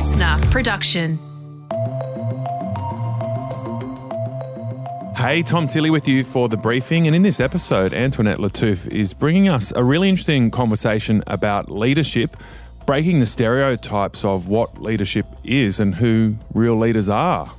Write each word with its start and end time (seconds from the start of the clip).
listener 0.00 0.38
production. 0.50 1.18
Hey, 5.14 5.42
Tom 5.42 5.68
Tilley 5.68 5.90
with 5.90 6.08
you 6.08 6.24
for 6.24 6.48
the 6.48 6.56
briefing. 6.56 7.06
And 7.06 7.14
in 7.14 7.20
this 7.20 7.38
episode, 7.38 7.92
Antoinette 7.92 8.38
Lattouf 8.38 8.86
is 8.86 9.12
bringing 9.12 9.50
us 9.50 9.74
a 9.76 9.84
really 9.84 10.08
interesting 10.08 10.50
conversation 10.50 11.22
about 11.26 11.70
leadership, 11.70 12.34
breaking 12.86 13.18
the 13.18 13.26
stereotypes 13.26 14.24
of 14.24 14.48
what 14.48 14.80
leadership 14.80 15.26
is 15.44 15.78
and 15.78 15.94
who 15.94 16.36
real 16.54 16.78
leaders 16.78 17.10
are. 17.10 17.52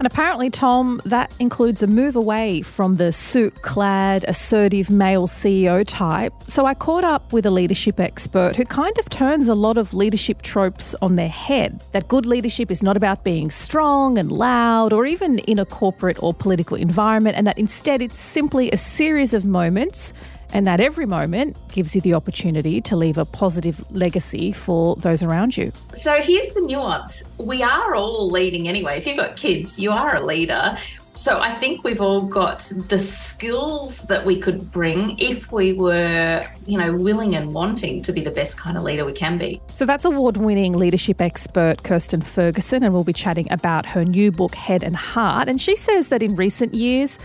And 0.00 0.06
apparently, 0.06 0.48
Tom, 0.48 0.98
that 1.04 1.30
includes 1.38 1.82
a 1.82 1.86
move 1.86 2.16
away 2.16 2.62
from 2.62 2.96
the 2.96 3.12
suit 3.12 3.60
clad, 3.60 4.24
assertive 4.26 4.88
male 4.88 5.28
CEO 5.28 5.84
type. 5.86 6.32
So 6.48 6.64
I 6.64 6.72
caught 6.72 7.04
up 7.04 7.34
with 7.34 7.44
a 7.44 7.50
leadership 7.50 8.00
expert 8.00 8.56
who 8.56 8.64
kind 8.64 8.98
of 8.98 9.10
turns 9.10 9.46
a 9.46 9.54
lot 9.54 9.76
of 9.76 9.92
leadership 9.92 10.40
tropes 10.40 10.94
on 11.02 11.16
their 11.16 11.28
head. 11.28 11.82
That 11.92 12.08
good 12.08 12.24
leadership 12.24 12.70
is 12.70 12.82
not 12.82 12.96
about 12.96 13.24
being 13.24 13.50
strong 13.50 14.16
and 14.16 14.32
loud 14.32 14.94
or 14.94 15.04
even 15.04 15.40
in 15.40 15.58
a 15.58 15.66
corporate 15.66 16.22
or 16.22 16.32
political 16.32 16.78
environment, 16.78 17.36
and 17.36 17.46
that 17.46 17.58
instead 17.58 18.00
it's 18.00 18.18
simply 18.18 18.70
a 18.70 18.78
series 18.78 19.34
of 19.34 19.44
moments 19.44 20.14
and 20.52 20.66
that 20.66 20.80
every 20.80 21.06
moment 21.06 21.56
gives 21.72 21.94
you 21.94 22.00
the 22.00 22.14
opportunity 22.14 22.80
to 22.80 22.96
leave 22.96 23.18
a 23.18 23.24
positive 23.24 23.90
legacy 23.92 24.52
for 24.52 24.96
those 24.96 25.22
around 25.22 25.56
you. 25.56 25.72
So 25.92 26.20
here's 26.20 26.52
the 26.52 26.60
nuance 26.60 27.32
we 27.38 27.62
are 27.62 27.94
all 27.94 28.30
leading 28.30 28.68
anyway. 28.68 28.98
If 28.98 29.06
you've 29.06 29.16
got 29.16 29.36
kids, 29.36 29.78
you 29.78 29.90
are 29.90 30.16
a 30.16 30.24
leader. 30.24 30.76
So 31.14 31.38
I 31.40 31.54
think 31.54 31.84
we've 31.84 32.00
all 32.00 32.22
got 32.22 32.60
the 32.88 32.98
skills 32.98 34.04
that 34.04 34.24
we 34.24 34.40
could 34.40 34.70
bring 34.70 35.18
if 35.18 35.52
we 35.52 35.72
were, 35.72 36.46
you 36.66 36.78
know, 36.78 36.94
willing 36.94 37.36
and 37.36 37.52
wanting 37.52 38.00
to 38.02 38.12
be 38.12 38.22
the 38.22 38.30
best 38.30 38.56
kind 38.56 38.76
of 38.76 38.84
leader 38.84 39.04
we 39.04 39.12
can 39.12 39.36
be. 39.36 39.60
So 39.74 39.84
that's 39.84 40.04
award-winning 40.04 40.78
leadership 40.78 41.20
expert 41.20 41.82
Kirstin 41.82 42.24
Ferguson 42.24 42.82
and 42.82 42.94
we'll 42.94 43.04
be 43.04 43.12
chatting 43.12 43.50
about 43.52 43.84
her 43.86 44.04
new 44.04 44.32
book 44.32 44.54
Head 44.54 44.82
and 44.82 44.96
Heart 44.96 45.48
and 45.48 45.60
she 45.60 45.76
says 45.76 46.08
that 46.08 46.22
in 46.22 46.36
recent 46.36 46.72
years 46.72 47.18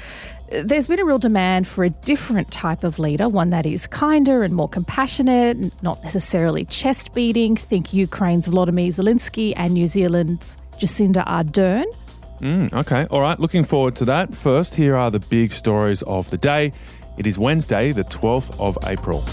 there's 0.52 0.88
been 0.88 1.00
a 1.00 1.06
real 1.06 1.18
demand 1.18 1.68
for 1.68 1.84
a 1.84 1.90
different 1.90 2.52
type 2.52 2.84
of 2.84 3.00
leader, 3.00 3.28
one 3.28 3.50
that 3.50 3.66
is 3.66 3.88
kinder 3.88 4.44
and 4.44 4.54
more 4.54 4.70
compassionate, 4.70 5.58
not 5.82 6.04
necessarily 6.04 6.66
chest 6.66 7.14
beating. 7.14 7.56
Think 7.56 7.94
Ukraine's 7.94 8.48
Volodymyr 8.48 8.94
Zelensky 8.94 9.54
and 9.56 9.74
New 9.74 9.88
Zealand's 9.88 10.56
Jacinda 10.78 11.26
Ardern. 11.26 11.86
Mm, 12.40 12.74
okay, 12.74 13.06
all 13.10 13.22
right, 13.22 13.40
looking 13.40 13.64
forward 13.64 13.96
to 13.96 14.06
that. 14.06 14.36
First, 14.36 14.76
here 14.76 14.96
are 14.96 15.10
the 15.10 15.20
big 15.20 15.52
stories 15.52 16.02
of 16.04 16.30
the 16.30 16.38
day. 16.38 16.72
It 17.18 17.26
is 17.26 17.40
Wednesday, 17.40 17.92
the 17.92 18.04
12th 18.04 18.60
of 18.60 18.78
April. 18.86 19.24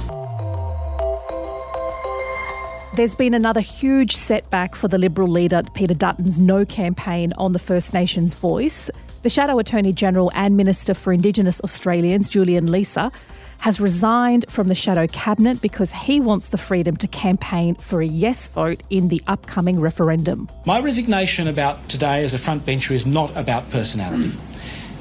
There's 2.94 3.14
been 3.14 3.34
another 3.34 3.60
huge 3.60 4.14
setback 4.14 4.74
for 4.74 4.86
the 4.86 4.98
Liberal 4.98 5.28
leader 5.28 5.62
Peter 5.74 5.94
Dutton's 5.94 6.38
No 6.38 6.64
campaign 6.64 7.32
on 7.38 7.52
the 7.52 7.58
First 7.58 7.92
Nations 7.92 8.34
voice. 8.34 8.90
The 9.22 9.30
Shadow 9.30 9.60
Attorney 9.60 9.92
General 9.92 10.32
and 10.34 10.56
Minister 10.56 10.94
for 10.94 11.12
Indigenous 11.12 11.60
Australians, 11.60 12.28
Julian 12.28 12.66
Leeser, 12.66 13.14
has 13.60 13.80
resigned 13.80 14.44
from 14.48 14.66
the 14.66 14.74
Shadow 14.74 15.06
Cabinet 15.06 15.62
because 15.62 15.92
he 15.92 16.18
wants 16.18 16.48
the 16.48 16.58
freedom 16.58 16.96
to 16.96 17.06
campaign 17.06 17.76
for 17.76 18.02
a 18.02 18.04
yes 18.04 18.48
vote 18.48 18.82
in 18.90 19.06
the 19.06 19.22
upcoming 19.28 19.78
referendum. 19.78 20.48
My 20.66 20.80
resignation 20.80 21.46
about 21.46 21.88
today 21.88 22.24
as 22.24 22.34
a 22.34 22.36
frontbencher 22.36 22.90
is 22.90 23.06
not 23.06 23.36
about 23.36 23.70
personality. 23.70 24.32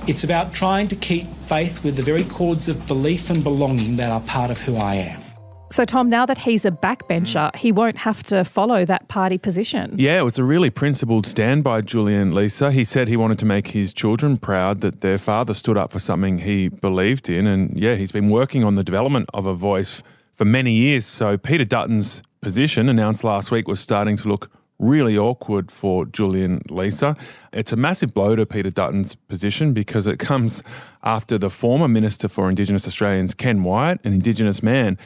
It's 0.07 0.23
about 0.23 0.53
trying 0.53 0.87
to 0.89 0.95
keep 0.95 1.25
faith 1.37 1.83
with 1.83 1.95
the 1.95 2.03
very 2.03 2.23
chords 2.23 2.67
of 2.67 2.85
belief 2.85 3.31
and 3.31 3.43
belonging 3.43 3.95
that 3.95 4.11
are 4.11 4.21
part 4.21 4.51
of 4.51 4.61
who 4.61 4.75
I 4.75 4.95
am. 4.95 5.30
So, 5.71 5.85
Tom, 5.85 6.09
now 6.09 6.25
that 6.25 6.39
he's 6.39 6.65
a 6.65 6.71
backbencher, 6.71 7.49
mm. 7.49 7.55
he 7.55 7.71
won't 7.71 7.97
have 7.99 8.23
to 8.23 8.43
follow 8.43 8.83
that 8.83 9.07
party 9.07 9.37
position. 9.37 9.95
Yeah, 9.97 10.19
it 10.19 10.23
was 10.23 10.37
a 10.37 10.43
really 10.43 10.69
principled 10.69 11.25
stand 11.25 11.63
by 11.63 11.79
Julian 11.79 12.33
Leeser. 12.33 12.73
He 12.73 12.83
said 12.83 13.07
he 13.07 13.15
wanted 13.15 13.39
to 13.39 13.45
make 13.45 13.69
his 13.69 13.93
children 13.93 14.37
proud 14.37 14.81
that 14.81 14.99
their 14.99 15.17
father 15.17 15.53
stood 15.53 15.77
up 15.77 15.89
for 15.89 15.99
something 15.99 16.39
he 16.39 16.67
believed 16.67 17.29
in. 17.29 17.47
And 17.47 17.77
yeah, 17.79 17.95
he's 17.95 18.11
been 18.11 18.29
working 18.29 18.65
on 18.65 18.75
the 18.75 18.83
development 18.83 19.29
of 19.33 19.45
a 19.45 19.53
voice 19.53 20.03
for 20.35 20.43
many 20.43 20.73
years. 20.73 21.05
So, 21.05 21.37
Peter 21.37 21.65
Dutton's 21.65 22.21
position 22.41 22.89
announced 22.89 23.23
last 23.23 23.49
week 23.49 23.69
was 23.69 23.79
starting 23.79 24.17
to 24.17 24.27
look 24.27 24.51
really 24.77 25.17
awkward 25.17 25.71
for 25.71 26.05
Julian 26.05 26.59
Leeser. 26.67 27.17
It's 27.53 27.71
a 27.71 27.77
massive 27.77 28.13
blow 28.13 28.35
to 28.35 28.45
Peter 28.45 28.71
Dutton's 28.71 29.15
position 29.15 29.73
because 29.73 30.05
it 30.05 30.19
comes 30.19 30.63
after 31.03 31.37
the 31.37 31.49
former 31.49 31.87
Minister 31.87 32.27
for 32.27 32.49
Indigenous 32.49 32.85
Australians, 32.85 33.33
Ken 33.33 33.63
Wyatt, 33.63 34.01
an 34.03 34.11
Indigenous 34.11 34.61
man 34.61 34.97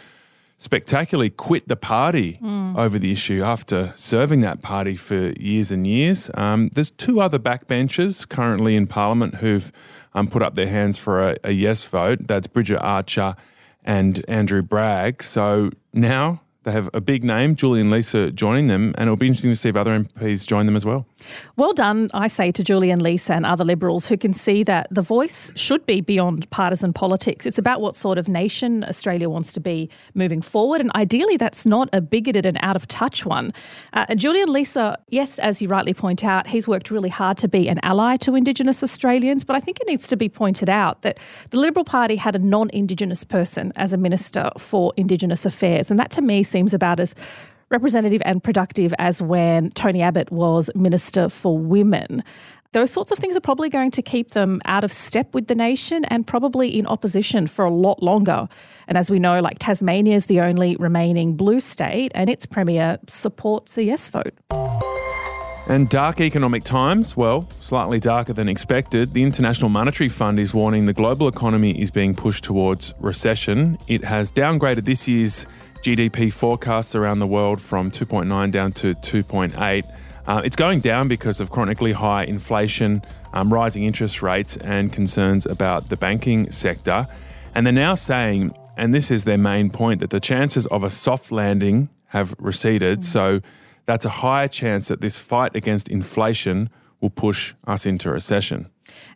spectacularly 0.57 1.29
quit 1.29 1.67
the 1.67 1.75
party 1.75 2.39
mm. 2.41 2.77
over 2.77 2.97
the 2.97 3.11
issue 3.11 3.43
after 3.43 3.93
serving 3.95 4.41
that 4.41 4.61
party 4.61 4.95
for 4.95 5.31
years 5.39 5.71
and 5.71 5.85
years. 5.85 6.29
Um, 6.33 6.69
there's 6.73 6.91
two 6.91 7.19
other 7.21 7.39
backbenchers 7.39 8.27
currently 8.27 8.75
in 8.75 8.87
Parliament 8.87 9.35
who've 9.35 9.71
um, 10.13 10.27
put 10.27 10.41
up 10.41 10.55
their 10.55 10.67
hands 10.67 10.97
for 10.97 11.31
a, 11.31 11.37
a 11.43 11.51
yes 11.51 11.83
vote. 11.83 12.19
That's 12.27 12.47
Bridget 12.47 12.79
Archer 12.79 13.35
and 13.83 14.23
Andrew 14.27 14.61
Bragg. 14.61 15.21
So 15.21 15.71
now 15.93 16.41
they 16.65 16.71
have 16.71 16.89
a 16.93 16.99
big 16.99 17.23
name, 17.23 17.55
Julian 17.55 17.89
Leeser 17.89 18.33
joining 18.33 18.67
them, 18.67 18.93
and 18.97 19.07
it'll 19.07 19.15
be 19.15 19.27
interesting 19.27 19.51
to 19.51 19.55
see 19.55 19.69
if 19.69 19.75
other 19.75 19.97
MPs 19.97 20.47
join 20.47 20.65
them 20.65 20.75
as 20.75 20.83
well. 20.83 21.05
Well 21.55 21.73
done, 21.73 22.09
I 22.13 22.27
say 22.27 22.51
to 22.51 22.63
Julian 22.63 22.99
Leeser 22.99 23.35
and 23.35 23.45
other 23.45 23.63
Liberals 23.63 24.07
who 24.07 24.17
can 24.17 24.33
see 24.33 24.63
that 24.63 24.87
the 24.89 25.03
voice 25.03 25.53
should 25.55 25.85
be 25.85 26.01
beyond 26.01 26.49
partisan 26.49 26.91
politics. 26.91 27.45
It's 27.45 27.59
about 27.59 27.81
what 27.81 27.95
sort 27.95 28.17
of 28.17 28.27
nation 28.27 28.83
Australia 28.83 29.29
wants 29.29 29.53
to 29.53 29.59
be 29.59 29.89
moving 30.15 30.41
forward, 30.41 30.81
and 30.81 30.91
ideally 30.95 31.37
that's 31.37 31.67
not 31.67 31.87
a 31.93 32.01
bigoted 32.01 32.47
and 32.47 32.57
out 32.61 32.75
of 32.75 32.87
touch 32.87 33.25
one. 33.25 33.53
Uh, 33.93 34.15
Julian 34.15 34.49
Leeser, 34.49 34.95
yes, 35.09 35.37
as 35.37 35.61
you 35.61 35.67
rightly 35.67 35.93
point 35.93 36.23
out, 36.23 36.47
he's 36.47 36.67
worked 36.67 36.89
really 36.89 37.09
hard 37.09 37.37
to 37.37 37.47
be 37.47 37.69
an 37.69 37.79
ally 37.83 38.17
to 38.17 38.33
Indigenous 38.33 38.81
Australians, 38.81 39.43
but 39.43 39.55
I 39.55 39.59
think 39.59 39.79
it 39.79 39.87
needs 39.87 40.07
to 40.07 40.17
be 40.17 40.29
pointed 40.29 40.69
out 40.69 41.03
that 41.03 41.19
the 41.51 41.59
Liberal 41.59 41.85
Party 41.85 42.15
had 42.15 42.35
a 42.35 42.39
non 42.39 42.71
Indigenous 42.71 43.23
person 43.23 43.71
as 43.75 43.93
a 43.93 43.97
Minister 43.97 44.49
for 44.57 44.93
Indigenous 44.97 45.45
Affairs, 45.45 45.91
and 45.91 45.99
that 45.99 46.09
to 46.11 46.23
me 46.23 46.41
seems 46.55 46.73
about 46.73 47.01
as 47.01 47.13
representative 47.69 48.21
and 48.23 48.41
productive 48.41 48.93
as 48.97 49.21
when 49.21 49.71
Tony 49.71 50.01
Abbott 50.01 50.31
was 50.31 50.69
Minister 50.73 51.27
for 51.27 51.57
Women. 51.57 52.23
Those 52.71 52.91
sorts 52.91 53.11
of 53.11 53.17
things 53.17 53.35
are 53.35 53.41
probably 53.41 53.67
going 53.69 53.91
to 53.91 54.01
keep 54.01 54.31
them 54.31 54.61
out 54.63 54.85
of 54.85 54.91
step 54.93 55.33
with 55.33 55.47
the 55.47 55.55
nation 55.55 56.05
and 56.05 56.25
probably 56.25 56.69
in 56.69 56.87
opposition 56.87 57.45
for 57.45 57.65
a 57.65 57.69
lot 57.69 58.01
longer. 58.01 58.47
And 58.87 58.97
as 58.97 59.11
we 59.11 59.19
know, 59.19 59.41
like 59.41 59.59
Tasmania 59.59 60.15
is 60.15 60.27
the 60.27 60.39
only 60.39 60.77
remaining 60.77 61.35
blue 61.35 61.59
state, 61.59 62.13
and 62.15 62.29
its 62.29 62.45
premier 62.45 62.99
supports 63.09 63.77
a 63.77 63.83
yes 63.83 64.07
vote. 64.09 64.33
And 65.67 65.89
dark 65.89 66.21
economic 66.21 66.63
times, 66.63 67.17
well, 67.17 67.49
slightly 67.59 67.99
darker 67.99 68.31
than 68.31 68.47
expected. 68.47 69.11
The 69.11 69.23
International 69.23 69.67
Monetary 69.67 70.09
Fund 70.09 70.39
is 70.39 70.53
warning 70.53 70.85
the 70.85 70.93
global 70.93 71.27
economy 71.27 71.81
is 71.81 71.91
being 71.91 72.15
pushed 72.15 72.45
towards 72.45 72.93
recession. 73.01 73.77
It 73.89 74.05
has 74.05 74.31
downgraded 74.31 74.85
this 74.85 75.05
year's 75.05 75.45
GDP 75.85 76.33
forecasts 76.33 76.95
around 76.95 77.19
the 77.19 77.27
world 77.27 77.61
from 77.61 77.91
2.9 77.91 78.49
down 78.49 78.71
to 78.71 78.95
2.8. 78.95 79.83
Uh, 80.25 80.41
it's 80.43 80.55
going 80.55 80.79
down 80.79 81.07
because 81.07 81.39
of 81.39 81.51
chronically 81.51 81.91
high 81.91 82.23
inflation, 82.23 83.03
um, 83.33 83.53
rising 83.53 83.83
interest 83.83 84.23
rates, 84.23 84.57
and 84.57 84.91
concerns 84.91 85.45
about 85.45 85.89
the 85.89 85.95
banking 85.95 86.49
sector. 86.49 87.05
And 87.53 87.67
they're 87.67 87.71
now 87.71 87.93
saying, 87.93 88.51
and 88.75 88.95
this 88.95 89.11
is 89.11 89.25
their 89.25 89.37
main 89.37 89.69
point, 89.69 89.99
that 89.99 90.09
the 90.09 90.19
chances 90.19 90.65
of 90.67 90.83
a 90.83 90.89
soft 90.89 91.31
landing 91.31 91.89
have 92.07 92.33
receded. 92.39 93.01
Mm. 93.01 93.03
So 93.03 93.39
that's 93.85 94.05
a 94.05 94.09
higher 94.09 94.47
chance 94.47 94.87
that 94.87 95.01
this 95.01 95.19
fight 95.19 95.55
against 95.55 95.87
inflation 95.89 96.71
will 97.01 97.09
push 97.09 97.53
us 97.67 97.85
into 97.85 98.09
recession. 98.09 98.67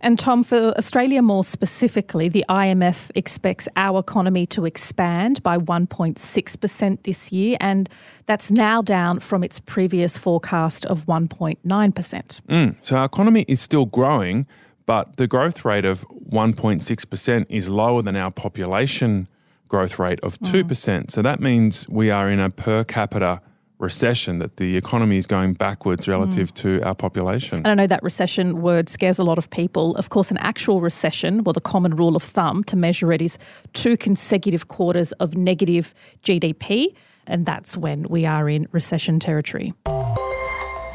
And 0.02 0.18
Tom, 0.18 0.44
for 0.44 0.78
Australia 0.78 1.22
more 1.22 1.44
specifically, 1.44 2.30
the 2.30 2.46
IMF 2.50 3.12
expects 3.16 3.68
our 3.76 4.00
economy 4.00 4.46
to 4.48 4.66
expand 4.66 5.44
by 5.44 5.58
1.6% 5.58 7.04
this 7.04 7.32
year, 7.32 7.58
and 7.60 7.90
that's 8.26 8.50
now 8.50 8.82
down 8.82 9.20
from 9.20 9.44
its 9.44 9.60
previous 9.60 10.18
forecast 10.18 10.86
of 10.86 11.06
1.9%. 11.06 11.60
Mm, 11.64 12.76
so 12.82 12.98
our 12.98 13.06
economy 13.06 13.46
is 13.48 13.62
still 13.62 13.86
growing, 13.86 14.48
but 14.86 15.18
the 15.18 15.28
growth 15.28 15.64
rate 15.66 15.86
of 15.86 16.08
1.6% 16.30 17.46
is 17.50 17.70
lower 17.70 18.02
than 18.02 18.16
our 18.16 18.32
population 18.32 19.28
growth 19.68 20.00
rate 20.00 20.20
of 20.22 20.40
2%. 20.40 20.64
Mm. 20.66 21.12
So 21.12 21.22
that 21.22 21.40
means 21.40 21.88
we 21.88 22.10
are 22.10 22.30
in 22.30 22.40
a 22.40 22.50
per 22.50 22.84
capita 22.84 23.42
recession, 23.80 24.40
that 24.40 24.58
the 24.58 24.78
economy 24.78 25.18
is 25.18 25.26
going 25.26 25.54
backwards 25.54 26.08
relative 26.08 26.54
mm. 26.54 26.58
to 26.58 26.82
our 26.84 26.94
population. 26.94 27.60
And 27.60 27.68
I 27.68 27.74
know 27.74 27.88
that 27.88 28.04
recession 28.04 28.62
word 28.62 28.90
scares 28.90 29.18
a 29.18 29.24
lot 29.24 29.38
of 29.38 29.50
people. 29.50 29.96
Of 29.96 30.10
course, 30.10 30.30
an 30.30 30.38
actual 30.38 30.82
recession, 30.82 31.44
well, 31.44 31.54
the 31.54 31.62
common 31.62 31.96
rule 31.96 32.16
of 32.16 32.24
thumb 32.24 32.64
to 32.66 32.76
measure 32.76 33.12
it 33.12 33.22
is 33.22 33.38
two 33.74 33.98
consecutive 33.98 34.68
quarters 34.68 35.12
of 35.14 35.36
negative 35.36 35.94
GDP, 36.24 36.94
and 37.26 37.46
that's 37.46 37.78
when 37.78 38.04
we 38.10 38.26
are 38.26 38.50
in 38.50 38.68
recession 38.72 39.20
territory. 39.20 39.74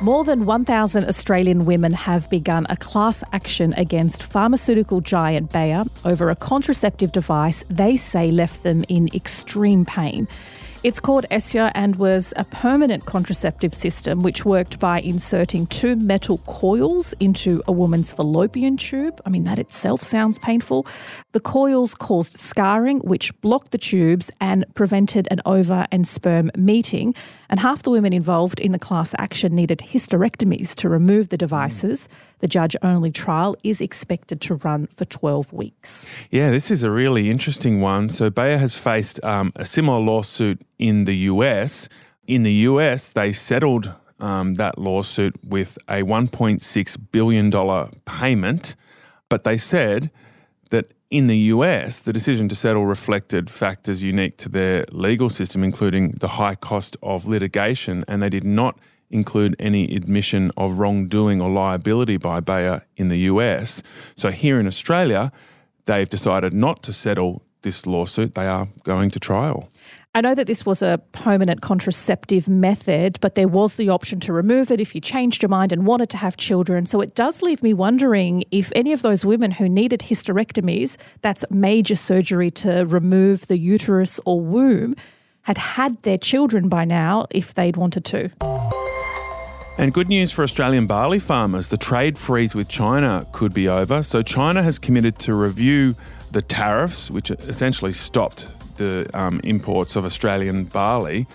More 0.01 0.25
than 0.25 0.45
1,000 0.45 1.05
Australian 1.05 1.65
women 1.65 1.93
have 1.93 2.29
begun 2.29 2.67
a 2.69 2.77
class 2.77 3.23
action 3.33 3.73
against 3.77 4.23
pharmaceutical 4.23 5.01
giant 5.01 5.53
Bayer 5.53 5.85
over 6.05 6.31
a 6.31 6.37
contraceptive 6.37 7.13
device 7.13 7.65
they 7.71 7.97
say 7.97 8.31
left 8.31 8.65
them 8.65 8.85
in 8.89 9.09
extreme 9.15 9.87
pain. 9.87 10.29
It's 10.85 11.01
called 11.01 11.25
Essure 11.31 11.71
and 11.75 11.97
was 11.97 12.35
a 12.37 12.45
permanent 12.45 13.07
contraceptive 13.07 13.73
system 13.73 14.23
which 14.23 14.45
worked 14.45 14.79
by 14.79 15.01
inserting 15.01 15.67
two 15.67 15.97
metal 15.97 16.37
coils 16.47 17.15
into 17.21 17.63
a 17.67 17.73
woman's 17.73 18.13
fallopian 18.13 18.77
tube. 18.77 19.19
I 19.25 19.31
mean, 19.31 19.45
that 19.45 19.59
itself 19.59 20.03
sounds 20.03 20.39
painful. 20.39 20.87
The 21.33 21.41
coils 21.41 21.95
caused 21.95 22.35
scarring, 22.39 22.99
which 22.99 23.33
blocked 23.41 23.71
the 23.71 23.79
tubes 23.79 24.31
and 24.43 24.67
prevented 24.75 25.27
an 25.31 25.41
ova 25.47 25.89
and 25.91 26.07
sperm 26.07 26.51
meeting. 26.55 27.15
And 27.49 27.61
half 27.61 27.83
the 27.83 27.91
women 27.91 28.13
involved 28.13 28.61
in 28.61 28.73
the 28.73 28.79
class 28.79 29.15
action 29.17 29.55
needed 29.55 29.79
hysterectomies 29.79 30.75
to 30.75 30.91
remove 30.91 31.31
the 31.31 31.39
devices. 31.39 32.11
The 32.44 32.49
judge 32.49 32.76
only 32.82 33.11
trial 33.11 33.56
is 33.62 33.81
expected 33.81 34.43
to 34.43 34.56
run 34.56 34.87
for 34.88 35.06
12 35.06 35.50
weeks. 35.55 36.05
Yeah, 36.31 36.50
this 36.50 36.70
is 36.70 36.82
a 36.82 36.91
really 36.91 37.31
interesting 37.31 37.81
one. 37.81 38.11
So 38.11 38.29
Bayer 38.29 38.58
has 38.58 38.76
faced 38.76 39.19
um, 39.25 39.50
a 39.56 39.64
similar 39.64 39.99
lawsuit 39.99 40.61
in 40.79 41.06
the 41.06 41.17
US. 41.32 41.88
In 42.26 42.43
the 42.43 42.52
US, 42.69 43.08
they 43.08 43.32
settled 43.32 43.94
um, 44.20 44.52
that 44.56 44.79
lawsuit 44.79 45.43
with 45.43 45.79
a 45.88 46.02
$1.6 46.02 46.99
billion 47.12 47.91
payment, 48.05 48.76
but 49.31 49.44
they 49.44 49.56
said 49.56 50.11
that 50.69 50.93
in 51.11 51.29
the 51.29 51.38
US, 51.55 52.02
the 52.02 52.12
decision 52.12 52.50
to 52.50 52.55
settle 52.55 52.85
reflected 52.85 53.49
factors 53.49 54.02
unique 54.02 54.37
to 54.37 54.50
their 54.50 54.85
legal 54.93 55.31
system, 55.31 55.64
including 55.64 56.11
the 56.20 56.29
high 56.29 56.56
cost 56.56 56.94
of 57.02 57.26
litigation, 57.26 58.05
and 58.06 58.20
they 58.20 58.29
did 58.29 58.44
not 58.44 58.79
include 59.14 59.55
any 59.58 59.94
admission 59.94 60.50
of 60.56 60.78
wrongdoing 60.78 61.40
or 61.40 61.49
liability 61.49 62.16
by 62.16 62.40
Bayer 62.40 62.84
in 62.96 63.08
the 63.08 63.19
US. 63.31 63.82
So 64.16 64.31
here 64.31 64.58
in 64.58 64.66
Australia, 64.66 65.32
they've 65.87 66.08
decided 66.08 66.52
not 66.52 66.82
to 66.82 66.93
settle 66.93 67.43
this 67.62 67.87
lawsuit. 67.87 68.34
They 68.34 68.46
are 68.46 68.69
going 68.82 69.11
to 69.11 69.20
trial. 69.20 69.70
I 70.16 70.20
know 70.20 70.34
that 70.34 70.46
this 70.46 70.64
was 70.64 70.81
a 70.81 71.00
permanent 71.12 71.61
contraceptive 71.61 72.49
method, 72.49 73.19
but 73.20 73.34
there 73.34 73.49
was 73.49 73.75
the 73.75 73.88
option 73.88 74.20
to 74.20 74.32
remove 74.32 74.70
it 74.70 74.81
if 74.81 74.94
you 74.94 75.00
changed 75.00 75.43
your 75.43 75.49
mind 75.49 75.72
and 75.72 75.87
wanted 75.87 76.08
to 76.11 76.16
have 76.19 76.37
children. 76.37 76.87
So 76.87 77.00
it 77.00 77.16
does 77.16 77.43
leave 77.43 77.62
me 77.64 77.72
wondering 77.75 78.44
if 78.52 78.70
any 78.76 78.93
of 78.93 79.02
those 79.02 79.25
women 79.25 79.50
who 79.50 79.69
needed 79.69 80.00
hysterectomies, 80.00 80.96
that's 81.22 81.44
major 81.50 81.96
surgery 81.96 82.50
to 82.52 82.84
remove 82.84 83.49
the 83.49 83.58
uterus 83.58 84.20
or 84.25 84.40
womb, 84.40 84.94
had 85.43 85.58
had 85.58 86.00
their 86.02 86.19
children 86.19 86.69
by 86.69 86.84
now 86.84 87.26
if 87.31 87.55
they'd 87.55 87.76
wanted 87.76 88.05
to. 88.05 88.84
And 89.76 89.93
good 89.93 90.09
news 90.09 90.31
for 90.31 90.44
Australian 90.44 90.87
barley 90.87 91.19
farmers 91.19 91.69
the 91.69 91.76
trade 91.76 92.17
freeze 92.17 92.55
with 92.55 92.69
China 92.69 93.26
could 93.32 93.53
be 93.53 93.69
over. 93.69 94.05
So, 94.05 94.23
China 94.23 94.62
has 94.62 94.79
committed 94.79 95.19
to 95.21 95.35
review 95.35 95.97
the 96.31 96.43
tariffs, 96.43 97.11
which 97.11 97.32
essentially 97.32 97.93
stopped 97.93 98.47
the 98.76 99.11
um, 99.15 99.41
imports 99.43 99.97
of 99.97 100.05
Australian 100.05 100.65
barley. 100.65 101.26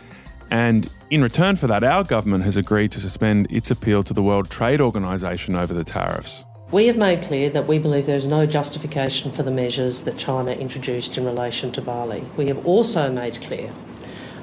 And 0.49 0.89
in 1.09 1.21
return 1.21 1.57
for 1.57 1.67
that, 1.67 1.83
our 1.83 2.05
government 2.05 2.45
has 2.45 2.55
agreed 2.55 2.93
to 2.93 3.01
suspend 3.01 3.51
its 3.51 3.71
appeal 3.71 4.03
to 4.03 4.13
the 4.13 4.23
World 4.23 4.49
Trade 4.49 4.79
Organization 4.79 5.55
over 5.55 5.73
the 5.73 5.83
tariffs. 5.83 6.45
We 6.71 6.87
have 6.87 6.97
made 6.97 7.21
clear 7.21 7.49
that 7.49 7.67
we 7.67 7.77
believe 7.77 8.05
there 8.05 8.15
is 8.15 8.27
no 8.27 8.45
justification 8.45 9.31
for 9.31 9.43
the 9.43 9.51
measures 9.51 10.03
that 10.03 10.17
China 10.17 10.51
introduced 10.51 11.17
in 11.17 11.25
relation 11.25 11.73
to 11.73 11.81
barley. 11.81 12.23
We 12.37 12.47
have 12.47 12.65
also 12.65 13.11
made 13.11 13.41
clear 13.41 13.73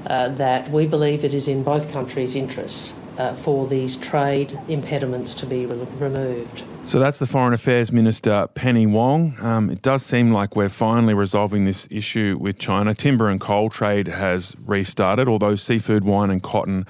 uh, 0.07 0.29
that 0.29 0.69
we 0.69 0.87
believe 0.87 1.25
it 1.25 1.33
is 1.33 1.49
in 1.49 1.63
both 1.63 1.91
countries' 1.91 2.37
interests 2.37 2.93
uh, 3.19 3.35
for 3.35 3.67
these 3.67 3.97
trade 3.97 4.59
impediments 4.69 5.35
to 5.35 5.47
be 5.47 5.67
re- 5.67 5.87
removed. 5.99 6.63
So 6.83 6.99
that's 6.99 7.19
the 7.19 7.27
Foreign 7.27 7.53
Affairs 7.53 7.91
Minister 7.91 8.47
Penny 8.55 8.87
Wong. 8.87 9.37
Um, 9.41 9.71
it 9.71 9.83
does 9.83 10.05
seem 10.05 10.33
like 10.33 10.55
we're 10.55 10.69
finally 10.69 11.15
resolving 11.15 11.65
this 11.65 11.89
issue 11.91 12.37
with 12.41 12.59
China. 12.59 12.95
Timber 12.95 13.29
and 13.29 13.41
coal 13.41 13.71
trade 13.71 14.07
has 14.07 14.55
restarted, 14.65 15.29
although 15.29 15.57
seafood, 15.57 16.05
wine, 16.05 16.31
and 16.31 16.43
cotton 16.43 16.87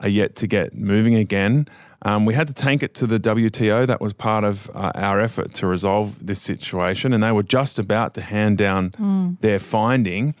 are 0.00 0.08
yet 0.08 0.34
to 0.36 0.46
get 0.46 0.74
moving 0.74 1.14
again. 1.14 1.68
Um, 2.02 2.26
we 2.26 2.34
had 2.34 2.48
to 2.48 2.54
tank 2.54 2.82
it 2.82 2.94
to 2.96 3.06
the 3.06 3.18
WTO. 3.18 3.86
That 3.86 4.00
was 4.00 4.12
part 4.12 4.44
of 4.44 4.70
uh, 4.74 4.92
our 4.94 5.20
effort 5.20 5.54
to 5.54 5.66
resolve 5.66 6.24
this 6.24 6.40
situation, 6.40 7.12
and 7.12 7.22
they 7.22 7.32
were 7.32 7.42
just 7.42 7.78
about 7.78 8.14
to 8.14 8.20
hand 8.20 8.58
down 8.58 8.90
mm. 8.90 9.40
their 9.40 9.58
finding 9.58 10.34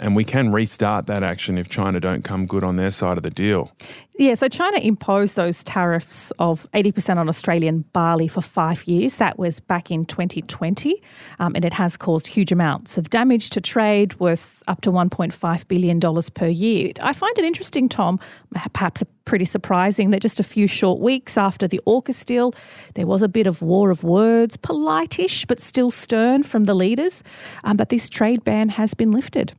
and 0.00 0.14
we 0.14 0.24
can 0.24 0.52
restart 0.52 1.06
that 1.06 1.22
action 1.22 1.58
if 1.58 1.68
China 1.68 2.00
don't 2.00 2.22
come 2.22 2.46
good 2.46 2.62
on 2.64 2.76
their 2.76 2.90
side 2.90 3.16
of 3.16 3.22
the 3.22 3.30
deal. 3.30 3.72
Yeah, 4.18 4.34
so 4.34 4.48
China 4.48 4.78
imposed 4.78 5.36
those 5.36 5.62
tariffs 5.62 6.32
of 6.40 6.66
80% 6.72 7.18
on 7.18 7.28
Australian 7.28 7.84
barley 7.92 8.26
for 8.26 8.40
five 8.40 8.84
years. 8.84 9.18
That 9.18 9.38
was 9.38 9.60
back 9.60 9.92
in 9.92 10.04
2020, 10.06 11.00
um, 11.38 11.52
and 11.54 11.64
it 11.64 11.74
has 11.74 11.96
caused 11.96 12.26
huge 12.26 12.50
amounts 12.50 12.98
of 12.98 13.10
damage 13.10 13.50
to 13.50 13.60
trade 13.60 14.18
worth 14.18 14.62
up 14.66 14.80
to 14.80 14.90
$1.5 14.90 15.68
billion 15.68 16.00
per 16.34 16.48
year. 16.48 16.92
I 17.00 17.12
find 17.12 17.38
it 17.38 17.44
interesting, 17.44 17.88
Tom, 17.88 18.18
perhaps 18.72 19.04
pretty 19.28 19.44
surprising, 19.44 20.08
that 20.10 20.22
just 20.22 20.40
a 20.40 20.42
few 20.42 20.66
short 20.66 20.98
weeks 21.00 21.36
after 21.36 21.68
the 21.68 21.80
AUKUS 21.86 22.24
deal, 22.24 22.54
there 22.94 23.06
was 23.06 23.22
a 23.22 23.28
bit 23.28 23.46
of 23.46 23.60
war 23.60 23.90
of 23.90 24.02
words, 24.02 24.56
polite-ish, 24.56 25.44
but 25.44 25.60
still 25.60 25.90
stern 25.90 26.42
from 26.42 26.64
the 26.64 26.74
leaders, 26.74 27.22
um, 27.62 27.76
but 27.76 27.90
this 27.90 28.08
trade 28.08 28.42
ban 28.42 28.70
has 28.70 28.94
been 28.94 29.12
lifted. 29.12 29.52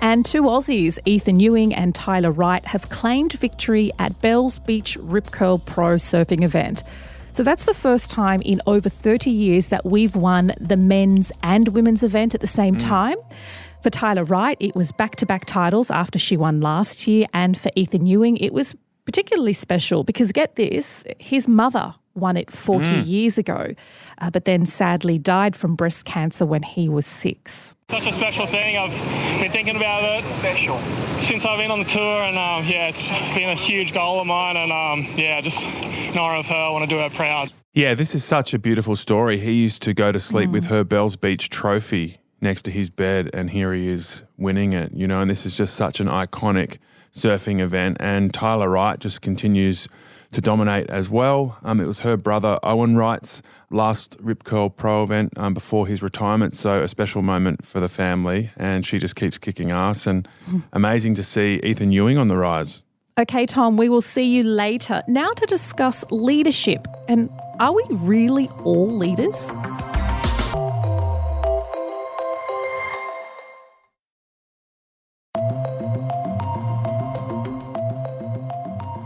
And 0.00 0.24
two 0.24 0.42
Aussies, 0.42 0.98
Ethan 1.04 1.38
Ewing 1.38 1.74
and 1.74 1.94
Tyler 1.94 2.32
Wright, 2.32 2.64
have 2.64 2.88
claimed 2.88 3.34
victory 3.34 3.92
at 3.98 4.18
Bells 4.22 4.58
Beach 4.58 4.96
Rip 5.00 5.30
Curl 5.30 5.58
Pro 5.58 5.96
surfing 5.96 6.42
event. 6.42 6.82
So 7.32 7.42
that's 7.42 7.64
the 7.64 7.74
first 7.74 8.10
time 8.10 8.40
in 8.42 8.62
over 8.66 8.88
30 8.88 9.30
years 9.30 9.68
that 9.68 9.84
we've 9.84 10.16
won 10.16 10.52
the 10.58 10.76
men's 10.78 11.30
and 11.42 11.68
women's 11.68 12.02
event 12.02 12.34
at 12.34 12.40
the 12.40 12.46
same 12.46 12.76
mm. 12.76 12.80
time. 12.80 13.16
For 13.84 13.90
Tyler 13.90 14.24
Wright, 14.24 14.56
it 14.60 14.74
was 14.74 14.92
back 14.92 15.16
to 15.16 15.26
back 15.26 15.44
titles 15.44 15.90
after 15.90 16.18
she 16.18 16.38
won 16.38 16.62
last 16.62 17.06
year. 17.06 17.26
And 17.34 17.54
for 17.54 17.70
Ethan 17.76 18.06
Ewing, 18.06 18.38
it 18.38 18.54
was 18.54 18.74
particularly 19.04 19.52
special 19.52 20.04
because 20.04 20.32
get 20.32 20.56
this, 20.56 21.04
his 21.18 21.46
mother 21.46 21.94
won 22.14 22.38
it 22.38 22.50
40 22.50 22.86
mm. 22.86 23.06
years 23.06 23.36
ago, 23.36 23.74
uh, 24.22 24.30
but 24.30 24.46
then 24.46 24.64
sadly 24.64 25.18
died 25.18 25.54
from 25.54 25.76
breast 25.76 26.06
cancer 26.06 26.46
when 26.46 26.62
he 26.62 26.88
was 26.88 27.04
six. 27.04 27.74
Such 27.90 28.06
a 28.06 28.12
special 28.14 28.46
thing. 28.46 28.78
I've 28.78 29.38
been 29.38 29.52
thinking 29.52 29.76
about 29.76 30.02
it 30.02 30.24
special. 30.38 30.78
since 31.20 31.44
I've 31.44 31.58
been 31.58 31.70
on 31.70 31.80
the 31.80 31.84
tour, 31.84 32.22
and 32.22 32.38
um, 32.38 32.66
yeah, 32.66 32.88
it's 32.88 33.38
been 33.38 33.50
a 33.50 33.54
huge 33.54 33.92
goal 33.92 34.18
of 34.18 34.26
mine. 34.26 34.56
And 34.56 34.72
um, 34.72 35.06
yeah, 35.14 35.42
just 35.42 35.60
knowing 36.14 36.38
of 36.38 36.46
her, 36.46 36.54
I 36.54 36.70
want 36.70 36.88
to 36.88 36.88
do 36.88 37.00
her 37.00 37.10
proud. 37.10 37.52
Yeah, 37.74 37.92
this 37.92 38.14
is 38.14 38.24
such 38.24 38.54
a 38.54 38.58
beautiful 38.58 38.96
story. 38.96 39.38
He 39.38 39.52
used 39.52 39.82
to 39.82 39.92
go 39.92 40.10
to 40.10 40.20
sleep 40.20 40.48
mm. 40.48 40.52
with 40.52 40.64
her 40.64 40.84
Bells 40.84 41.16
Beach 41.16 41.50
trophy 41.50 42.18
next 42.40 42.62
to 42.62 42.70
his 42.70 42.90
bed, 42.90 43.30
and 43.32 43.50
here 43.50 43.72
he 43.72 43.88
is 43.88 44.24
winning 44.36 44.72
it, 44.72 44.92
you 44.94 45.06
know, 45.06 45.20
and 45.20 45.30
this 45.30 45.46
is 45.46 45.56
just 45.56 45.74
such 45.74 46.00
an 46.00 46.06
iconic 46.06 46.78
surfing 47.12 47.60
event. 47.60 47.96
And 48.00 48.32
Tyler 48.32 48.68
Wright 48.68 48.98
just 48.98 49.20
continues 49.20 49.88
to 50.32 50.40
dominate 50.40 50.90
as 50.90 51.08
well. 51.08 51.58
Um, 51.62 51.80
it 51.80 51.86
was 51.86 52.00
her 52.00 52.16
brother 52.16 52.58
Owen 52.62 52.96
Wright's 52.96 53.40
last 53.70 54.16
Rip 54.20 54.44
Curl 54.44 54.68
Pro 54.68 55.02
event 55.02 55.32
um, 55.36 55.54
before 55.54 55.86
his 55.86 56.02
retirement, 56.02 56.54
so 56.54 56.82
a 56.82 56.88
special 56.88 57.22
moment 57.22 57.64
for 57.64 57.80
the 57.80 57.88
family. 57.88 58.50
And 58.56 58.84
she 58.84 58.98
just 58.98 59.16
keeps 59.16 59.38
kicking 59.38 59.70
ass, 59.70 60.06
and 60.06 60.28
amazing 60.72 61.14
to 61.14 61.22
see 61.22 61.60
Ethan 61.62 61.92
Ewing 61.92 62.18
on 62.18 62.28
the 62.28 62.36
rise. 62.36 62.82
Okay, 63.16 63.46
Tom, 63.46 63.76
we 63.76 63.88
will 63.88 64.02
see 64.02 64.24
you 64.24 64.42
later. 64.42 65.00
Now 65.06 65.30
to 65.30 65.46
discuss 65.46 66.04
leadership. 66.10 66.88
And 67.06 67.30
are 67.60 67.72
we 67.72 67.84
really 67.90 68.48
all 68.64 68.90
leaders? 68.90 69.52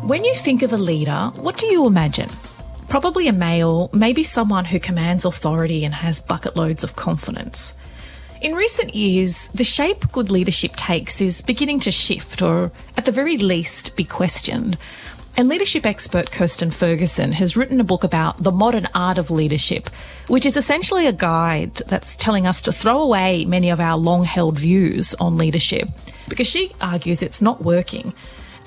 When 0.08 0.24
you 0.24 0.32
think 0.32 0.62
of 0.62 0.72
a 0.72 0.78
leader, 0.78 1.30
what 1.34 1.58
do 1.58 1.66
you 1.66 1.86
imagine? 1.86 2.30
Probably 2.88 3.28
a 3.28 3.32
male, 3.34 3.90
maybe 3.92 4.22
someone 4.22 4.64
who 4.64 4.80
commands 4.80 5.26
authority 5.26 5.84
and 5.84 5.92
has 5.92 6.22
bucket 6.22 6.56
loads 6.56 6.82
of 6.82 6.96
confidence. 6.96 7.74
In 8.40 8.54
recent 8.54 8.94
years, 8.94 9.48
the 9.48 9.64
shape 9.64 10.10
good 10.10 10.30
leadership 10.30 10.76
takes 10.76 11.20
is 11.20 11.42
beginning 11.42 11.80
to 11.80 11.92
shift, 11.92 12.40
or 12.40 12.72
at 12.96 13.04
the 13.04 13.12
very 13.12 13.36
least, 13.36 13.96
be 13.96 14.04
questioned. 14.04 14.78
And 15.36 15.46
leadership 15.46 15.84
expert 15.84 16.30
Kirstin 16.30 16.72
Ferguson 16.72 17.32
has 17.32 17.54
written 17.54 17.78
a 17.78 17.84
book 17.84 18.02
about 18.02 18.42
the 18.42 18.50
modern 18.50 18.88
art 18.94 19.18
of 19.18 19.30
leadership, 19.30 19.90
which 20.26 20.46
is 20.46 20.56
essentially 20.56 21.06
a 21.06 21.12
guide 21.12 21.74
that's 21.86 22.16
telling 22.16 22.46
us 22.46 22.62
to 22.62 22.72
throw 22.72 23.02
away 23.02 23.44
many 23.44 23.68
of 23.68 23.78
our 23.78 23.98
long 23.98 24.24
held 24.24 24.58
views 24.58 25.14
on 25.16 25.36
leadership, 25.36 25.86
because 26.28 26.46
she 26.46 26.72
argues 26.80 27.20
it's 27.20 27.42
not 27.42 27.62
working. 27.62 28.14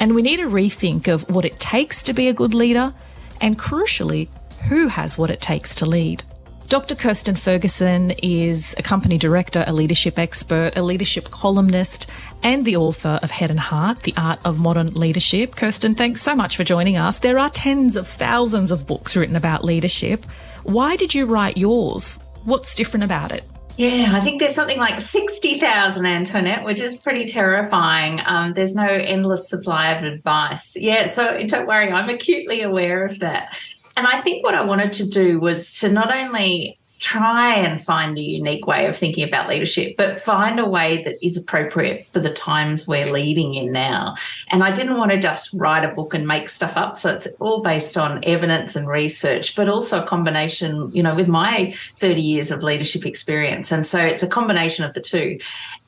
And 0.02 0.16
we 0.16 0.24
need 0.24 0.40
a 0.40 0.48
rethink 0.48 1.08
of 1.08 1.30
what 1.30 1.46
it 1.46 1.60
takes 1.60 2.02
to 2.04 2.14
be 2.14 2.28
a 2.28 2.34
good 2.34 2.56
leader 2.56 2.92
and, 3.40 3.56
crucially, 3.58 4.30
who 4.68 4.88
has 4.88 5.16
what 5.16 5.30
it 5.30 5.40
takes 5.40 5.76
to 5.76 5.86
lead. 5.86 6.24
Dr. 6.70 6.96
Kirstin 6.96 7.38
Ferguson 7.38 8.12
is 8.24 8.74
a 8.80 8.82
company 8.82 9.20
director, 9.20 9.64
a 9.68 9.72
leadership 9.72 10.18
expert, 10.18 10.76
a 10.76 10.82
leadership 10.82 11.30
columnist, 11.30 12.08
and 12.42 12.66
the 12.66 12.78
author 12.78 13.20
of 13.22 13.30
Head 13.30 13.52
and 13.52 13.60
Heart, 13.60 14.02
The 14.02 14.16
Art 14.18 14.40
of 14.44 14.58
Modern 14.58 14.92
Leadership. 14.96 15.54
Kirstin, 15.56 15.96
thanks 15.96 16.24
so 16.24 16.36
much 16.36 16.58
for 16.58 16.64
joining 16.64 16.98
us. 16.98 17.20
There 17.20 17.38
are 17.38 17.52
tens 17.52 17.96
of 17.96 18.08
thousands 18.08 18.72
of 18.72 18.88
books 18.88 19.16
written 19.16 19.36
about 19.36 19.64
leadership. 19.64 20.26
Why 20.64 20.96
did 20.96 21.14
you 21.14 21.28
write 21.28 21.58
yours? 21.58 22.20
What's 22.44 22.74
different 22.74 23.04
about 23.04 23.32
it? 23.32 23.44
Yeah, 23.78 24.12
I 24.14 24.22
think 24.22 24.40
there's 24.40 24.54
something 24.54 24.78
like 24.78 25.00
60,000, 25.00 26.06
Antoinette, 26.06 26.64
which 26.64 26.80
is 26.80 26.98
pretty 26.98 27.26
terrifying. 27.26 28.20
Um, 28.26 28.54
there's 28.54 28.76
no 28.76 28.86
endless 28.86 29.50
supply 29.50 29.94
of 29.94 30.04
advice. 30.04 30.76
Yeah, 30.76 31.06
so 31.06 31.46
don't 31.48 31.68
worry, 31.68 31.92
I'm 31.92 32.10
acutely 32.10 32.62
aware 32.62 33.06
of 33.06 33.20
that. 33.20 33.58
And 33.98 34.08
I 34.08 34.22
think 34.22 34.44
what 34.44 34.56
I 34.56 34.64
wanted 34.64 34.94
to 34.94 35.10
do 35.10 35.40
was 35.40 35.80
to 35.80 35.92
not 35.92 36.14
only 36.14 36.80
try 37.02 37.56
and 37.56 37.84
find 37.84 38.16
a 38.16 38.22
unique 38.22 38.68
way 38.68 38.86
of 38.86 38.96
thinking 38.96 39.28
about 39.28 39.50
leadership, 39.50 39.98
but 39.98 40.16
find 40.16 40.60
a 40.60 40.70
way 40.70 41.04
that 41.04 41.18
is 41.26 41.36
appropriate 41.36 42.06
for 42.06 42.20
the 42.20 42.32
times 42.32 42.88
we're 42.88 43.12
leading 43.12 43.56
in 43.56 43.72
now. 43.72 44.14
And 44.52 44.64
I 44.64 44.72
didn't 44.72 44.98
want 44.98 45.10
to 45.12 45.18
just 45.18 45.52
write 45.56 45.84
a 45.84 45.96
book 45.96 46.14
and 46.14 46.28
make 46.28 46.48
stuff 46.48 46.74
up. 46.76 46.96
So 46.96 47.12
it's 47.12 47.28
all 47.40 47.64
based 47.64 47.98
on 47.98 48.24
evidence 48.24 48.76
and 48.76 48.88
research, 48.88 49.56
but 49.56 49.68
also 49.68 50.04
a 50.04 50.06
combination, 50.06 50.92
you 50.94 51.02
know, 51.02 51.16
with 51.16 51.28
my 51.28 51.74
30 52.00 52.22
years 52.22 52.52
of 52.52 52.62
leadership 52.62 53.04
experience. 53.04 53.72
And 53.72 53.88
so 53.88 54.00
it's 54.00 54.22
a 54.22 54.30
combination 54.30 54.86
of 54.86 54.94
the 54.94 55.02
two. 55.02 55.40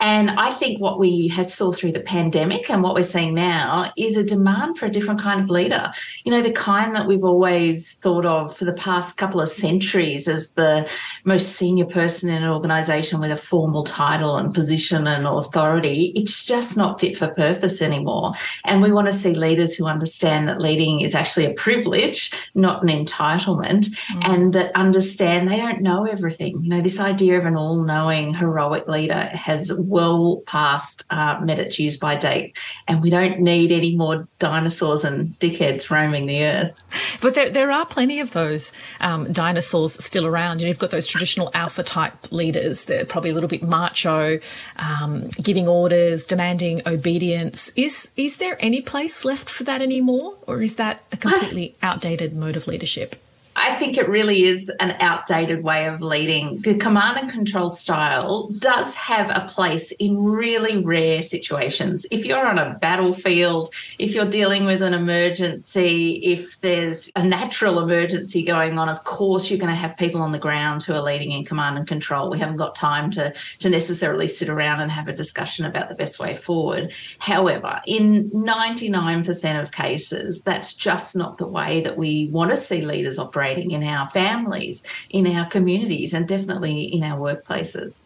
And 0.03 0.31
I 0.31 0.51
think 0.51 0.81
what 0.81 0.99
we 0.99 1.29
have 1.29 1.49
saw 1.49 1.71
through 1.71 1.93
the 1.93 2.01
pandemic 2.01 2.69
and 2.69 2.83
what 2.83 2.93
we're 2.93 3.03
seeing 3.03 3.33
now 3.33 3.93
is 3.97 4.17
a 4.17 4.23
demand 4.25 4.77
for 4.77 4.85
a 4.85 4.91
different 4.91 5.21
kind 5.21 5.39
of 5.39 5.49
leader. 5.49 5.93
You 6.25 6.31
know, 6.31 6.41
the 6.41 6.51
kind 6.51 6.93
that 6.93 7.07
we've 7.07 7.23
always 7.23 7.93
thought 7.95 8.25
of 8.25 8.53
for 8.53 8.65
the 8.65 8.73
past 8.73 9.17
couple 9.17 9.39
of 9.39 9.47
centuries 9.47 10.27
as 10.27 10.55
the 10.55 10.89
most 11.23 11.53
senior 11.53 11.85
person 11.85 12.29
in 12.29 12.43
an 12.43 12.49
organization 12.49 13.21
with 13.21 13.31
a 13.31 13.37
formal 13.37 13.85
title 13.85 14.35
and 14.35 14.53
position 14.53 15.07
and 15.07 15.25
authority. 15.25 16.11
It's 16.17 16.45
just 16.45 16.75
not 16.75 16.99
fit 16.99 17.15
for 17.15 17.29
purpose 17.29 17.81
anymore. 17.81 18.33
And 18.65 18.81
we 18.81 18.91
want 18.91 19.07
to 19.07 19.13
see 19.13 19.33
leaders 19.33 19.73
who 19.73 19.85
understand 19.85 20.49
that 20.49 20.59
leading 20.59 20.99
is 20.99 21.15
actually 21.15 21.45
a 21.45 21.53
privilege, 21.53 22.33
not 22.55 22.83
an 22.83 22.89
entitlement, 22.89 23.85
mm. 23.85 24.21
and 24.25 24.51
that 24.51 24.75
understand 24.75 25.49
they 25.49 25.55
don't 25.55 25.81
know 25.81 26.03
everything. 26.03 26.59
You 26.61 26.67
know, 26.67 26.81
this 26.81 26.99
idea 26.99 27.37
of 27.37 27.45
an 27.45 27.55
all 27.55 27.81
knowing, 27.81 28.33
heroic 28.33 28.89
leader 28.89 29.29
has 29.31 29.71
well 29.93 30.41
past 30.45 31.05
uh, 31.09 31.39
its 31.47 31.79
use 31.79 31.97
by 31.97 32.15
date. 32.15 32.57
And 32.87 33.01
we 33.01 33.09
don't 33.09 33.39
need 33.39 33.71
any 33.71 33.95
more 33.95 34.27
dinosaurs 34.39 35.05
and 35.05 35.37
dickheads 35.39 35.89
roaming 35.89 36.25
the 36.25 36.43
earth. 36.43 37.19
But 37.21 37.35
there, 37.35 37.49
there 37.49 37.71
are 37.71 37.85
plenty 37.85 38.19
of 38.19 38.33
those 38.33 38.71
um, 38.99 39.31
dinosaurs 39.31 40.03
still 40.03 40.25
around. 40.25 40.59
You 40.59 40.65
know, 40.65 40.69
you've 40.69 40.79
got 40.79 40.91
those 40.91 41.07
traditional 41.07 41.51
alpha 41.53 41.83
type 41.83 42.31
leaders. 42.31 42.85
They're 42.85 43.05
probably 43.05 43.29
a 43.29 43.33
little 43.33 43.49
bit 43.49 43.63
macho, 43.63 44.39
um, 44.77 45.29
giving 45.41 45.67
orders, 45.67 46.25
demanding 46.25 46.81
obedience. 46.85 47.71
Is, 47.75 48.11
is 48.17 48.37
there 48.37 48.57
any 48.59 48.81
place 48.81 49.23
left 49.23 49.49
for 49.49 49.63
that 49.63 49.81
anymore? 49.81 50.37
Or 50.47 50.61
is 50.61 50.75
that 50.75 51.03
a 51.11 51.17
completely 51.17 51.75
outdated 51.81 52.35
mode 52.35 52.55
of 52.55 52.67
leadership? 52.67 53.22
I 53.65 53.75
think 53.75 53.97
it 53.97 54.09
really 54.09 54.43
is 54.43 54.69
an 54.81 54.97
outdated 54.99 55.63
way 55.63 55.87
of 55.87 56.01
leading. 56.01 56.59
The 56.59 56.75
command 56.75 57.17
and 57.17 57.31
control 57.31 57.69
style 57.69 58.49
does 58.59 58.93
have 58.97 59.29
a 59.29 59.47
place 59.47 59.93
in 59.93 60.21
really 60.21 60.83
rare 60.83 61.21
situations. 61.21 62.05
If 62.11 62.25
you're 62.25 62.45
on 62.45 62.59
a 62.59 62.77
battlefield, 62.81 63.73
if 63.99 64.13
you're 64.13 64.29
dealing 64.29 64.65
with 64.65 64.81
an 64.81 64.93
emergency, 64.93 66.19
if 66.23 66.59
there's 66.59 67.09
a 67.15 67.23
natural 67.23 67.79
emergency 67.79 68.43
going 68.43 68.77
on, 68.77 68.89
of 68.89 69.05
course 69.05 69.49
you're 69.49 69.59
going 69.59 69.73
to 69.73 69.79
have 69.79 69.95
people 69.95 70.21
on 70.21 70.33
the 70.33 70.39
ground 70.39 70.83
who 70.83 70.93
are 70.93 71.01
leading 71.01 71.31
in 71.31 71.45
command 71.45 71.77
and 71.77 71.87
control. 71.87 72.29
We 72.29 72.39
haven't 72.39 72.57
got 72.57 72.75
time 72.75 73.11
to, 73.11 73.33
to 73.59 73.69
necessarily 73.69 74.27
sit 74.27 74.49
around 74.49 74.81
and 74.81 74.91
have 74.91 75.07
a 75.07 75.13
discussion 75.13 75.65
about 75.65 75.87
the 75.87 75.95
best 75.95 76.19
way 76.19 76.35
forward. 76.35 76.93
However, 77.19 77.81
in 77.87 78.29
99% 78.31 79.61
of 79.61 79.71
cases, 79.71 80.43
that's 80.43 80.75
just 80.75 81.15
not 81.15 81.37
the 81.37 81.47
way 81.47 81.79
that 81.79 81.97
we 81.97 82.27
want 82.27 82.51
to 82.51 82.57
see 82.57 82.81
leaders 82.81 83.17
operate 83.17 83.52
operating 83.53 83.71
in 83.71 83.83
our 83.83 84.07
families, 84.07 84.85
in 85.09 85.27
our 85.27 85.45
communities, 85.45 86.13
and 86.13 86.27
definitely 86.27 86.83
in 86.83 87.03
our 87.03 87.19
workplaces. 87.19 88.05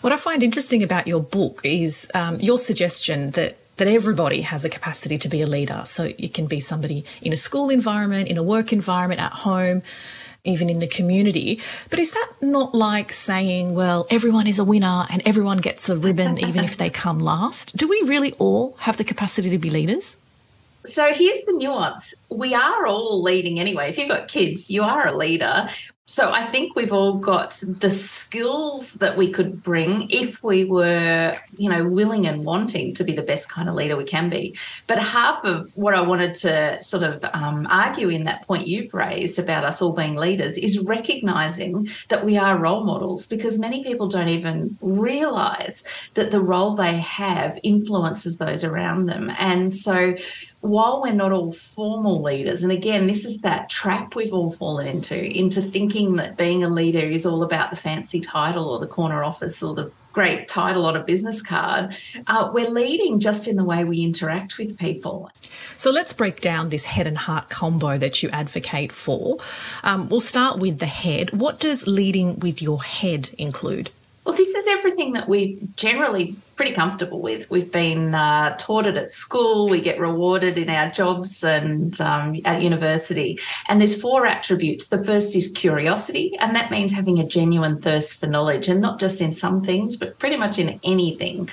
What 0.00 0.12
I 0.12 0.16
find 0.16 0.42
interesting 0.42 0.82
about 0.82 1.06
your 1.06 1.20
book 1.20 1.60
is 1.64 2.08
um, 2.14 2.38
your 2.40 2.58
suggestion 2.58 3.30
that 3.30 3.56
that 3.76 3.88
everybody 3.88 4.42
has 4.42 4.64
a 4.64 4.68
capacity 4.68 5.16
to 5.16 5.28
be 5.28 5.42
a 5.42 5.46
leader. 5.48 5.82
So 5.84 6.12
it 6.16 6.32
can 6.32 6.46
be 6.46 6.60
somebody 6.60 7.04
in 7.20 7.32
a 7.32 7.36
school 7.36 7.70
environment, 7.70 8.28
in 8.28 8.38
a 8.38 8.42
work 8.42 8.72
environment, 8.72 9.20
at 9.20 9.32
home, 9.32 9.82
even 10.44 10.70
in 10.70 10.78
the 10.78 10.86
community. 10.86 11.58
But 11.90 11.98
is 11.98 12.12
that 12.12 12.28
not 12.40 12.72
like 12.72 13.12
saying, 13.12 13.74
well, 13.74 14.06
everyone 14.10 14.46
is 14.46 14.60
a 14.60 14.64
winner 14.64 15.06
and 15.10 15.22
everyone 15.26 15.56
gets 15.56 15.88
a 15.88 15.96
ribbon 15.96 16.38
even 16.38 16.62
if 16.62 16.76
they 16.76 16.88
come 17.04 17.18
last? 17.18 17.76
Do 17.76 17.88
we 17.88 18.00
really 18.06 18.32
all 18.38 18.76
have 18.78 18.96
the 18.96 19.02
capacity 19.02 19.50
to 19.50 19.58
be 19.58 19.70
leaders? 19.70 20.18
So 20.84 21.12
here's 21.14 21.44
the 21.44 21.52
nuance. 21.52 22.24
We 22.30 22.54
are 22.54 22.86
all 22.86 23.22
leading 23.22 23.58
anyway. 23.58 23.88
If 23.88 23.98
you've 23.98 24.08
got 24.08 24.28
kids, 24.28 24.70
you 24.70 24.82
are 24.82 25.06
a 25.06 25.16
leader. 25.16 25.68
So 26.06 26.32
I 26.32 26.44
think 26.44 26.76
we've 26.76 26.92
all 26.92 27.14
got 27.14 27.58
the 27.80 27.90
skills 27.90 28.92
that 28.94 29.16
we 29.16 29.30
could 29.30 29.62
bring 29.62 30.10
if 30.10 30.44
we 30.44 30.66
were, 30.66 31.38
you 31.56 31.70
know, 31.70 31.88
willing 31.88 32.26
and 32.26 32.44
wanting 32.44 32.92
to 32.94 33.04
be 33.04 33.14
the 33.14 33.22
best 33.22 33.48
kind 33.48 33.70
of 33.70 33.74
leader 33.74 33.96
we 33.96 34.04
can 34.04 34.28
be. 34.28 34.54
But 34.86 34.98
half 34.98 35.42
of 35.46 35.70
what 35.74 35.94
I 35.94 36.02
wanted 36.02 36.34
to 36.36 36.82
sort 36.82 37.04
of 37.04 37.24
um, 37.32 37.66
argue 37.70 38.10
in 38.10 38.24
that 38.24 38.46
point 38.46 38.66
you've 38.66 38.92
raised 38.92 39.38
about 39.38 39.64
us 39.64 39.80
all 39.80 39.92
being 39.92 40.14
leaders 40.14 40.58
is 40.58 40.78
recognizing 40.84 41.88
that 42.10 42.22
we 42.22 42.36
are 42.36 42.58
role 42.58 42.84
models 42.84 43.26
because 43.26 43.58
many 43.58 43.82
people 43.82 44.06
don't 44.06 44.28
even 44.28 44.76
realize 44.82 45.84
that 46.14 46.30
the 46.30 46.40
role 46.40 46.74
they 46.74 46.98
have 46.98 47.58
influences 47.62 48.36
those 48.36 48.62
around 48.62 49.06
them. 49.06 49.32
And 49.38 49.72
so 49.72 50.16
while 50.64 51.02
we're 51.02 51.12
not 51.12 51.30
all 51.30 51.52
formal 51.52 52.22
leaders, 52.22 52.62
and 52.62 52.72
again, 52.72 53.06
this 53.06 53.26
is 53.26 53.42
that 53.42 53.68
trap 53.68 54.14
we've 54.14 54.32
all 54.32 54.50
fallen 54.50 54.86
into, 54.86 55.22
into 55.22 55.60
thinking 55.60 56.16
that 56.16 56.38
being 56.38 56.64
a 56.64 56.68
leader 56.68 57.06
is 57.06 57.26
all 57.26 57.42
about 57.42 57.68
the 57.68 57.76
fancy 57.76 58.18
title 58.18 58.70
or 58.70 58.78
the 58.78 58.86
corner 58.86 59.22
office 59.22 59.62
or 59.62 59.74
the 59.74 59.92
great 60.14 60.48
title 60.48 60.86
on 60.86 60.96
a 60.96 61.02
business 61.02 61.42
card. 61.42 61.94
Uh, 62.26 62.50
we're 62.54 62.70
leading 62.70 63.20
just 63.20 63.46
in 63.46 63.56
the 63.56 63.64
way 63.64 63.84
we 63.84 64.00
interact 64.00 64.56
with 64.56 64.78
people. 64.78 65.30
So 65.76 65.90
let's 65.90 66.14
break 66.14 66.40
down 66.40 66.70
this 66.70 66.86
head 66.86 67.06
and 67.06 67.18
heart 67.18 67.50
combo 67.50 67.98
that 67.98 68.22
you 68.22 68.30
advocate 68.30 68.90
for. 68.90 69.36
Um, 69.82 70.08
we'll 70.08 70.20
start 70.20 70.58
with 70.58 70.78
the 70.78 70.86
head. 70.86 71.38
What 71.38 71.60
does 71.60 71.86
leading 71.86 72.38
with 72.38 72.62
your 72.62 72.82
head 72.82 73.28
include? 73.36 73.90
This 74.44 74.56
is 74.56 74.66
everything 74.68 75.14
that 75.14 75.26
we're 75.26 75.56
generally 75.74 76.36
pretty 76.54 76.72
comfortable 76.74 77.22
with. 77.22 77.48
We've 77.48 77.72
been 77.72 78.14
uh, 78.14 78.54
taught 78.58 78.84
it 78.84 78.94
at 78.94 79.08
school, 79.08 79.70
we 79.70 79.80
get 79.80 79.98
rewarded 79.98 80.58
in 80.58 80.68
our 80.68 80.90
jobs 80.90 81.42
and 81.42 81.98
um, 81.98 82.38
at 82.44 82.60
university. 82.60 83.38
And 83.68 83.80
there's 83.80 83.98
four 83.98 84.26
attributes. 84.26 84.88
The 84.88 85.02
first 85.02 85.34
is 85.34 85.50
curiosity, 85.52 86.36
and 86.40 86.54
that 86.54 86.70
means 86.70 86.92
having 86.92 87.18
a 87.18 87.26
genuine 87.26 87.78
thirst 87.78 88.20
for 88.20 88.26
knowledge, 88.26 88.68
and 88.68 88.82
not 88.82 89.00
just 89.00 89.22
in 89.22 89.32
some 89.32 89.64
things, 89.64 89.96
but 89.96 90.18
pretty 90.18 90.36
much 90.36 90.58
in 90.58 90.78
anything. 90.84 91.48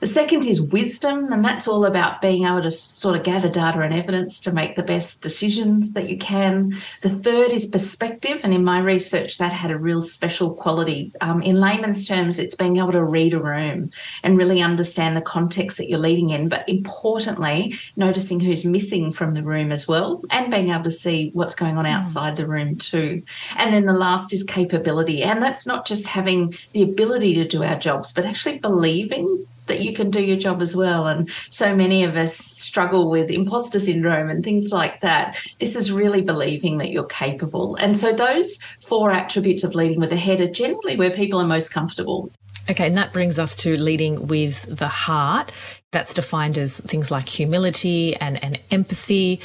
The 0.00 0.06
second 0.06 0.44
is 0.44 0.60
wisdom, 0.60 1.32
and 1.32 1.44
that's 1.44 1.68
all 1.68 1.84
about 1.84 2.20
being 2.20 2.44
able 2.44 2.62
to 2.62 2.70
sort 2.70 3.16
of 3.16 3.22
gather 3.22 3.48
data 3.48 3.80
and 3.80 3.94
evidence 3.94 4.40
to 4.40 4.52
make 4.52 4.76
the 4.76 4.82
best 4.82 5.22
decisions 5.22 5.92
that 5.92 6.08
you 6.08 6.18
can. 6.18 6.76
The 7.02 7.10
third 7.10 7.52
is 7.52 7.66
perspective, 7.66 8.40
and 8.42 8.52
in 8.52 8.64
my 8.64 8.80
research, 8.80 9.38
that 9.38 9.52
had 9.52 9.70
a 9.70 9.78
real 9.78 10.00
special 10.00 10.54
quality. 10.54 11.12
Um, 11.20 11.42
in 11.42 11.60
layman's 11.60 12.06
terms, 12.06 12.38
it's 12.38 12.54
being 12.54 12.76
able 12.76 12.92
to 12.92 13.04
read 13.04 13.34
a 13.34 13.40
room 13.40 13.90
and 14.22 14.36
really 14.36 14.60
understand 14.60 15.16
the 15.16 15.22
context 15.22 15.78
that 15.78 15.88
you're 15.88 15.98
leading 15.98 16.30
in, 16.30 16.48
but 16.48 16.68
importantly, 16.68 17.74
noticing 17.96 18.40
who's 18.40 18.64
missing 18.64 19.12
from 19.12 19.32
the 19.32 19.42
room 19.42 19.70
as 19.70 19.86
well, 19.86 20.22
and 20.30 20.50
being 20.50 20.70
able 20.70 20.84
to 20.84 20.90
see 20.90 21.30
what's 21.34 21.54
going 21.54 21.78
on 21.78 21.84
hmm. 21.84 21.92
outside 21.92 22.36
the 22.36 22.46
room 22.46 22.76
too. 22.76 23.22
And 23.56 23.72
then 23.72 23.86
the 23.86 23.92
last 23.92 24.32
is 24.32 24.42
capability, 24.42 25.22
and 25.22 25.42
that's 25.42 25.66
not 25.66 25.86
just 25.86 26.06
having 26.06 26.54
the 26.72 26.82
ability 26.82 27.34
to 27.34 27.46
do 27.46 27.62
our 27.62 27.78
jobs, 27.78 28.12
but 28.12 28.24
actually 28.24 28.58
believing 28.58 29.46
that 29.66 29.80
you 29.80 29.92
can 29.94 30.10
do 30.10 30.22
your 30.22 30.36
job 30.36 30.60
as 30.60 30.76
well. 30.76 31.06
And 31.06 31.30
so 31.50 31.74
many 31.74 32.04
of 32.04 32.16
us 32.16 32.36
struggle 32.36 33.10
with 33.10 33.30
imposter 33.30 33.80
syndrome 33.80 34.28
and 34.28 34.44
things 34.44 34.72
like 34.72 35.00
that. 35.00 35.38
This 35.60 35.76
is 35.76 35.92
really 35.92 36.22
believing 36.22 36.78
that 36.78 36.90
you're 36.90 37.04
capable. 37.04 37.76
And 37.76 37.96
so 37.96 38.12
those 38.12 38.58
four 38.80 39.10
attributes 39.10 39.64
of 39.64 39.74
leading 39.74 40.00
with 40.00 40.10
the 40.10 40.16
head 40.16 40.40
are 40.40 40.50
generally 40.50 40.96
where 40.96 41.10
people 41.10 41.40
are 41.40 41.46
most 41.46 41.72
comfortable. 41.72 42.30
Okay, 42.70 42.86
and 42.86 42.96
that 42.96 43.12
brings 43.12 43.38
us 43.38 43.56
to 43.56 43.76
leading 43.76 44.26
with 44.26 44.62
the 44.74 44.88
heart. 44.88 45.52
That's 45.90 46.14
defined 46.14 46.56
as 46.56 46.80
things 46.80 47.10
like 47.10 47.28
humility 47.28 48.16
and, 48.16 48.42
and 48.42 48.58
empathy. 48.70 49.40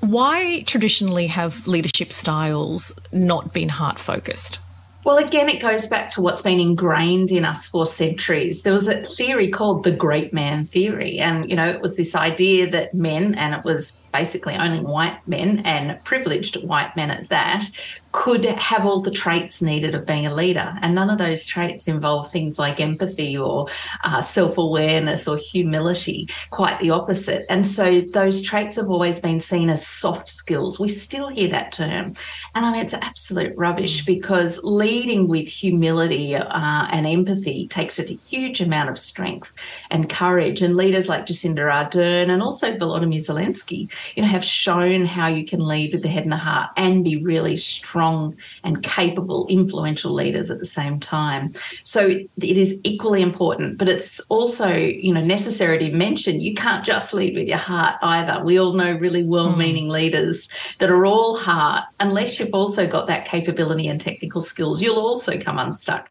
Why 0.00 0.62
traditionally 0.62 1.26
have 1.28 1.66
leadership 1.66 2.10
styles 2.10 2.98
not 3.12 3.52
been 3.52 3.68
heart 3.68 3.98
focused? 3.98 4.58
Well, 5.04 5.18
again, 5.18 5.48
it 5.48 5.60
goes 5.60 5.88
back 5.88 6.10
to 6.12 6.22
what's 6.22 6.42
been 6.42 6.60
ingrained 6.60 7.32
in 7.32 7.44
us 7.44 7.66
for 7.66 7.86
centuries. 7.86 8.62
There 8.62 8.72
was 8.72 8.86
a 8.86 9.04
theory 9.04 9.50
called 9.50 9.82
the 9.82 9.90
great 9.90 10.32
man 10.32 10.66
theory. 10.66 11.18
And, 11.18 11.50
you 11.50 11.56
know, 11.56 11.68
it 11.68 11.80
was 11.80 11.96
this 11.96 12.14
idea 12.14 12.70
that 12.70 12.94
men, 12.94 13.34
and 13.34 13.52
it 13.52 13.64
was 13.64 14.00
basically 14.12 14.54
only 14.54 14.80
white 14.80 15.18
men 15.26 15.60
and 15.64 16.02
privileged 16.04 16.62
white 16.64 16.94
men 16.94 17.10
at 17.10 17.28
that, 17.30 17.64
could 18.12 18.44
have 18.44 18.84
all 18.84 19.00
the 19.00 19.10
traits 19.10 19.62
needed 19.62 19.94
of 19.94 20.04
being 20.06 20.26
a 20.26 20.34
leader. 20.34 20.76
And 20.82 20.94
none 20.94 21.08
of 21.08 21.18
those 21.18 21.46
traits 21.46 21.88
involve 21.88 22.30
things 22.30 22.58
like 22.58 22.78
empathy 22.78 23.36
or 23.36 23.68
uh, 24.04 24.20
self 24.20 24.58
awareness 24.58 25.26
or 25.26 25.38
humility, 25.38 26.28
quite 26.50 26.78
the 26.80 26.90
opposite. 26.90 27.46
And 27.48 27.66
so 27.66 28.02
those 28.02 28.42
traits 28.42 28.76
have 28.76 28.90
always 28.90 29.20
been 29.20 29.40
seen 29.40 29.70
as 29.70 29.86
soft 29.86 30.28
skills. 30.28 30.78
We 30.78 30.88
still 30.88 31.28
hear 31.28 31.48
that 31.50 31.72
term. 31.72 32.12
And 32.54 32.66
I 32.66 32.72
mean, 32.72 32.82
it's 32.82 32.94
absolute 32.94 33.56
rubbish 33.56 34.04
because 34.04 34.62
leading 34.62 35.26
with 35.26 35.48
humility 35.48 36.36
uh, 36.36 36.86
and 36.90 37.06
empathy 37.06 37.66
takes 37.66 37.98
a 37.98 38.04
huge 38.28 38.60
amount 38.60 38.90
of 38.90 38.98
strength 38.98 39.54
and 39.90 40.08
courage. 40.08 40.60
And 40.60 40.76
leaders 40.76 41.08
like 41.08 41.24
Jacinda 41.24 41.62
Ardern 41.62 42.28
and 42.28 42.42
also 42.42 42.76
Volodymyr 42.76 43.16
Zelensky, 43.16 43.90
you 44.14 44.22
know, 44.22 44.28
have 44.28 44.44
shown 44.44 45.06
how 45.06 45.28
you 45.28 45.46
can 45.46 45.66
lead 45.66 45.94
with 45.94 46.02
the 46.02 46.08
head 46.08 46.24
and 46.24 46.32
the 46.32 46.36
heart 46.36 46.70
and 46.76 47.02
be 47.02 47.16
really 47.16 47.56
strong 47.56 48.01
and 48.64 48.82
capable, 48.82 49.46
influential 49.48 50.12
leaders 50.12 50.50
at 50.50 50.58
the 50.58 50.64
same 50.64 51.00
time. 51.00 51.52
So 51.82 52.08
it 52.08 52.58
is 52.58 52.80
equally 52.84 53.22
important, 53.22 53.78
but 53.78 53.88
it's 53.88 54.20
also, 54.28 54.74
you 54.74 55.12
know, 55.12 55.24
necessary 55.24 55.78
to 55.78 55.92
mention 55.92 56.40
you 56.40 56.54
can't 56.54 56.84
just 56.84 57.14
lead 57.14 57.34
with 57.34 57.48
your 57.48 57.58
heart 57.58 57.96
either. 58.02 58.44
We 58.44 58.58
all 58.58 58.72
know 58.72 58.92
really 58.92 59.24
well-meaning 59.24 59.88
mm. 59.88 59.92
leaders 59.92 60.48
that 60.78 60.90
are 60.90 61.06
all 61.06 61.36
heart. 61.36 61.84
Unless 62.00 62.38
you've 62.38 62.54
also 62.54 62.86
got 62.86 63.06
that 63.06 63.26
capability 63.26 63.88
and 63.88 64.00
technical 64.00 64.40
skills, 64.40 64.82
you'll 64.82 64.98
also 64.98 65.38
come 65.38 65.58
unstuck. 65.58 66.08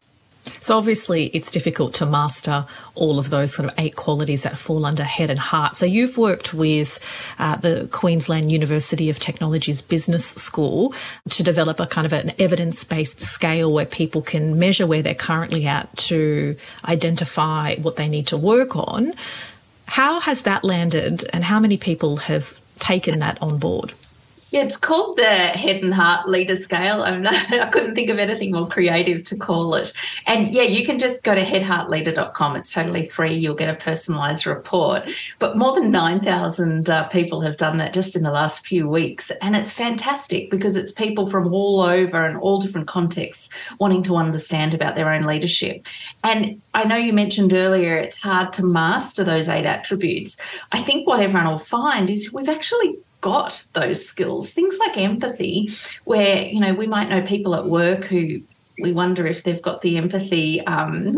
So 0.58 0.76
obviously, 0.76 1.26
it's 1.26 1.50
difficult 1.50 1.94
to 1.94 2.06
master 2.06 2.66
all 2.94 3.18
of 3.18 3.30
those 3.30 3.54
sort 3.54 3.68
of 3.68 3.74
eight 3.78 3.94
qualities 3.94 4.42
that 4.42 4.58
fall 4.58 4.84
under 4.84 5.04
head 5.04 5.30
and 5.30 5.38
heart. 5.38 5.76
So 5.76 5.86
you've 5.86 6.18
worked 6.18 6.52
with 6.52 6.98
uh, 7.38 7.56
the 7.56 7.88
Queensland 7.92 8.50
University 8.50 9.08
of 9.08 9.18
Technology's 9.18 9.80
Business 9.82 10.26
School 10.26 10.94
to 11.30 11.42
develop 11.42 11.78
a 11.78 11.86
kind 11.86 12.06
of 12.06 12.12
an 12.12 12.32
evidence-based 12.38 13.20
scale 13.20 13.72
where 13.72 13.86
people 13.86 14.20
can 14.20 14.58
measure 14.58 14.86
where 14.86 15.02
they're 15.02 15.14
currently 15.14 15.66
at 15.66 15.96
to 15.96 16.56
identify 16.84 17.76
what 17.76 17.96
they 17.96 18.08
need 18.08 18.26
to 18.28 18.36
work 18.36 18.74
on. 18.74 19.12
How 19.86 20.20
has 20.20 20.42
that 20.42 20.64
landed, 20.64 21.24
and 21.32 21.44
how 21.44 21.60
many 21.60 21.76
people 21.76 22.16
have 22.16 22.58
taken 22.78 23.20
that 23.20 23.40
on 23.40 23.58
board? 23.58 23.92
Yeah, 24.52 24.64
it's 24.64 24.76
called 24.76 25.16
the 25.16 25.24
head 25.24 25.82
and 25.82 25.94
heart 25.94 26.28
leader 26.28 26.56
scale. 26.56 27.02
I'm 27.02 27.22
not, 27.22 27.34
I 27.50 27.70
couldn't 27.70 27.94
think 27.94 28.10
of 28.10 28.18
anything 28.18 28.52
more 28.52 28.68
creative 28.68 29.24
to 29.24 29.36
call 29.36 29.74
it. 29.74 29.94
And 30.26 30.52
yeah, 30.52 30.64
you 30.64 30.84
can 30.84 30.98
just 30.98 31.24
go 31.24 31.34
to 31.34 31.40
headheartleader.com. 31.40 32.56
It's 32.56 32.74
totally 32.74 33.08
free. 33.08 33.32
You'll 33.32 33.54
get 33.54 33.70
a 33.70 33.82
personalized 33.82 34.46
report. 34.46 35.10
But 35.38 35.56
more 35.56 35.74
than 35.74 35.90
9,000 35.90 36.90
uh, 36.90 37.08
people 37.08 37.40
have 37.40 37.56
done 37.56 37.78
that 37.78 37.94
just 37.94 38.14
in 38.14 38.24
the 38.24 38.30
last 38.30 38.66
few 38.66 38.86
weeks. 38.86 39.32
And 39.40 39.56
it's 39.56 39.72
fantastic 39.72 40.50
because 40.50 40.76
it's 40.76 40.92
people 40.92 41.26
from 41.26 41.54
all 41.54 41.80
over 41.80 42.22
and 42.22 42.36
all 42.36 42.60
different 42.60 42.86
contexts 42.86 43.48
wanting 43.80 44.02
to 44.02 44.16
understand 44.16 44.74
about 44.74 44.96
their 44.96 45.10
own 45.10 45.22
leadership. 45.22 45.86
And 46.24 46.60
I 46.74 46.84
know 46.84 46.96
you 46.96 47.14
mentioned 47.14 47.54
earlier 47.54 47.96
it's 47.96 48.20
hard 48.20 48.52
to 48.52 48.66
master 48.66 49.24
those 49.24 49.48
eight 49.48 49.64
attributes. 49.64 50.38
I 50.72 50.82
think 50.82 51.06
what 51.06 51.20
everyone 51.20 51.50
will 51.50 51.56
find 51.56 52.10
is 52.10 52.34
we've 52.34 52.50
actually 52.50 52.98
got 53.22 53.64
those 53.72 54.06
skills. 54.06 54.52
Things 54.52 54.78
like 54.78 54.98
empathy, 54.98 55.70
where, 56.04 56.42
you 56.44 56.60
know, 56.60 56.74
we 56.74 56.86
might 56.86 57.08
know 57.08 57.22
people 57.22 57.54
at 57.54 57.64
work 57.64 58.04
who 58.04 58.42
we 58.78 58.92
wonder 58.92 59.26
if 59.26 59.44
they've 59.44 59.62
got 59.62 59.82
the 59.82 59.96
empathy 59.96 60.60
um, 60.66 61.14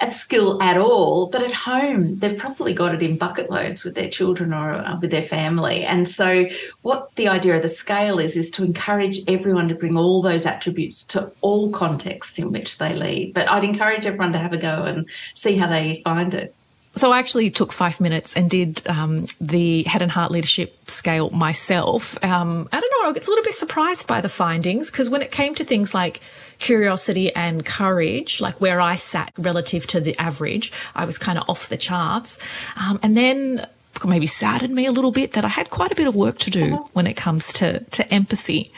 a 0.00 0.06
skill 0.06 0.62
at 0.62 0.78
all. 0.78 1.28
But 1.28 1.42
at 1.42 1.52
home, 1.52 2.18
they've 2.18 2.36
probably 2.36 2.72
got 2.72 2.94
it 2.94 3.02
in 3.02 3.16
bucket 3.16 3.50
loads 3.50 3.82
with 3.82 3.94
their 3.94 4.08
children 4.08 4.52
or 4.52 4.74
uh, 4.74 4.98
with 5.00 5.10
their 5.10 5.22
family. 5.22 5.84
And 5.84 6.06
so, 6.06 6.46
what 6.82 7.14
the 7.16 7.28
idea 7.28 7.56
of 7.56 7.62
the 7.62 7.68
scale 7.68 8.18
is, 8.18 8.36
is 8.36 8.50
to 8.52 8.64
encourage 8.64 9.20
everyone 9.26 9.68
to 9.68 9.74
bring 9.74 9.96
all 9.96 10.22
those 10.22 10.46
attributes 10.46 11.04
to 11.06 11.32
all 11.40 11.70
contexts 11.70 12.38
in 12.38 12.52
which 12.52 12.78
they 12.78 12.94
lead. 12.94 13.34
But 13.34 13.50
I'd 13.50 13.64
encourage 13.64 14.06
everyone 14.06 14.32
to 14.32 14.38
have 14.38 14.52
a 14.52 14.58
go 14.58 14.84
and 14.84 15.08
see 15.34 15.56
how 15.56 15.68
they 15.68 16.02
find 16.04 16.34
it. 16.34 16.54
So 16.94 17.12
I 17.12 17.18
actually 17.18 17.50
took 17.50 17.72
five 17.72 18.00
minutes 18.00 18.34
and 18.34 18.50
did 18.50 18.86
um, 18.88 19.26
the 19.40 19.84
head 19.84 20.02
and 20.02 20.10
heart 20.10 20.32
leadership 20.32 20.90
scale 20.90 21.30
myself. 21.30 22.22
Um, 22.24 22.68
I 22.72 22.80
don't 22.80 22.90
know, 22.90 23.08
I 23.08 23.12
was 23.12 23.26
a 23.26 23.30
little 23.30 23.44
bit 23.44 23.54
surprised 23.54 24.08
by 24.08 24.20
the 24.20 24.28
findings 24.28 24.90
because 24.90 25.08
when 25.08 25.22
it 25.22 25.30
came 25.30 25.54
to 25.56 25.64
things 25.64 25.94
like 25.94 26.20
curiosity 26.58 27.34
and 27.34 27.64
courage, 27.64 28.40
like 28.40 28.60
where 28.60 28.80
I 28.80 28.96
sat 28.96 29.32
relative 29.38 29.86
to 29.88 30.00
the 30.00 30.18
average, 30.18 30.72
I 30.94 31.04
was 31.04 31.18
kind 31.18 31.38
of 31.38 31.48
off 31.48 31.68
the 31.68 31.76
charts. 31.76 32.38
Um, 32.76 32.98
and 33.02 33.16
then 33.16 33.66
maybe 34.04 34.26
saddened 34.26 34.74
me 34.74 34.86
a 34.86 34.92
little 34.92 35.12
bit 35.12 35.32
that 35.32 35.44
I 35.44 35.48
had 35.48 35.70
quite 35.70 35.92
a 35.92 35.94
bit 35.94 36.06
of 36.06 36.14
work 36.14 36.38
to 36.38 36.50
do 36.50 36.74
uh-huh. 36.74 36.84
when 36.92 37.06
it 37.06 37.14
comes 37.14 37.52
to, 37.54 37.80
to 37.80 38.12
empathy. 38.12 38.68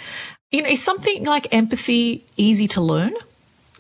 You 0.51 0.63
know, 0.63 0.69
is 0.69 0.83
something 0.83 1.25
like 1.25 1.53
empathy 1.55 2.25
easy 2.37 2.67
to 2.69 2.81
learn? 2.81 3.15